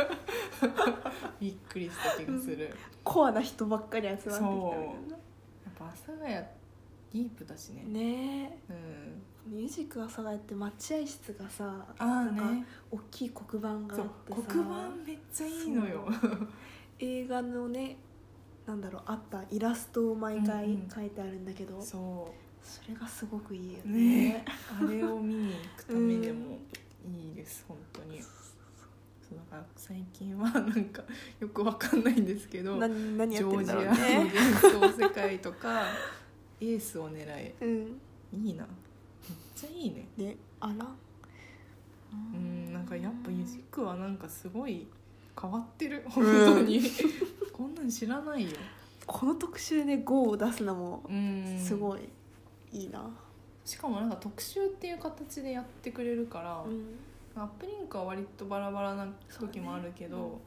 [1.39, 2.73] びっくりした気がする、やっ
[3.05, 4.41] コアな人ばっかり集まってきたみ
[5.11, 5.27] たい
[5.77, 6.45] ぱ阿佐ヶ谷
[7.17, 7.83] ディープだしね。
[7.87, 8.59] なね。
[8.69, 9.57] うん。
[9.57, 14.39] ミュージックがさがって待合室がさああなんかね大きい黒板があってさ。
[14.47, 16.07] 黒板めっちゃいいのよ。
[16.99, 17.97] 映画のね
[18.65, 20.89] なんだろうあったイラストを毎回うんうん。
[20.93, 24.29] 書いてあるんだけど、そそれがすごくいいようね。
[24.29, 24.45] ね。
[24.77, 26.57] あれを見に行くためでも
[27.05, 28.21] いいです本当に。
[28.21, 31.03] そうだから最近はなんか
[31.39, 34.31] よくわかんないんですけど何やってるんだろうね。
[34.97, 35.83] 世界とか
[36.59, 37.53] エースを狙え。
[37.61, 38.01] うん。
[38.31, 38.63] いいな。
[38.63, 40.07] めっちゃいいね。
[40.17, 40.85] ねあら？
[42.33, 44.87] うんなんかやっぱユジックはなんかすごい
[45.39, 46.03] 変わってる。
[46.07, 46.81] 本当に、
[47.51, 48.57] こんなん知らないよ。
[49.05, 51.59] この特集で GO を出すのもうん。
[51.59, 52.09] すごい
[52.71, 53.09] いいな。
[53.65, 56.97] しかもなんか特集っていう形でやってくれるから、うん。
[57.35, 59.07] アップリンクは割とバラバラな
[59.39, 60.39] 時もあるけど、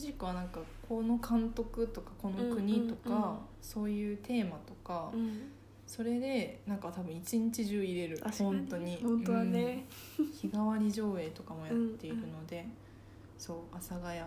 [0.00, 3.38] ジックはなんかこの監督とかこの国とか、うんうんうん。
[3.60, 5.50] そういうテーマとか、うん。
[5.86, 8.20] それでなんか多分一日中入れる。
[8.38, 8.98] 本当に。
[9.02, 9.86] 本当はね、
[10.18, 10.26] うん。
[10.26, 12.66] 日替わり上映とかもやっているので、
[13.36, 14.20] そう阿佐ヶ谷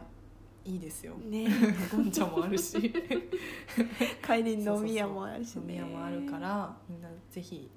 [0.66, 1.14] いいですよ。
[1.16, 1.48] ね。
[1.92, 2.78] ゴンチャもあるし。
[4.26, 5.62] 帰りに飲み屋もあるしね。
[5.62, 7.70] 飲み屋もあるからみんなぜひ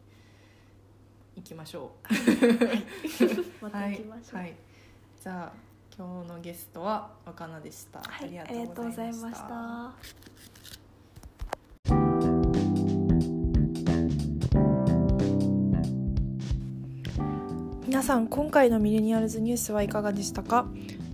[1.37, 1.93] 行きましょ
[3.61, 3.71] まう。
[3.71, 3.71] はい。
[3.71, 4.37] た行きましょう。
[4.37, 4.55] はい、
[5.23, 5.68] じゃあ
[5.99, 9.93] 今日のゲストは若菜でした、はい、あありがとうございました。
[17.85, 20.69] 皆さん今回のミレニアルズニュースはいかがでしたか？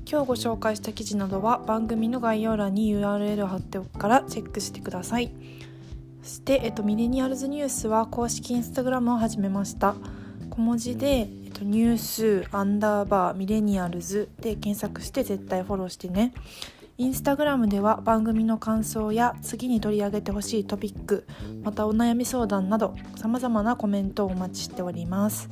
[0.07, 5.33] 今日ご紹介した記事などは番組の概要欄に URL を貼っておくからチェックしてください。
[6.23, 9.95] そして、えっと、ミレニアルズニュースは公式インスタグラムを始めました
[10.57, 16.33] 小文字で、えっと、ニュースアンダーバーミレニアルズで検索して絶対フォローしてね。
[16.97, 21.27] インスタグラムでは番組の感想や次に取り上げてほしいトピック
[21.65, 25.49] またお悩み相談などさまざまなコメントをお待ちしております。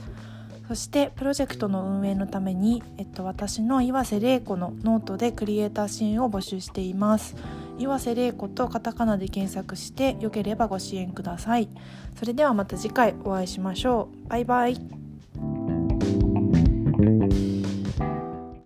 [0.68, 7.34] そしてプロジェクトの運営のために、えっと、私の岩瀬玲子のノートでクリエイター支援を募集しています。
[7.82, 11.68] 岩瀬玲子とカタカナで検索してよければご支援ください。
[12.16, 14.28] それではまた次回お会いしましょう。
[14.28, 15.81] バイバイ。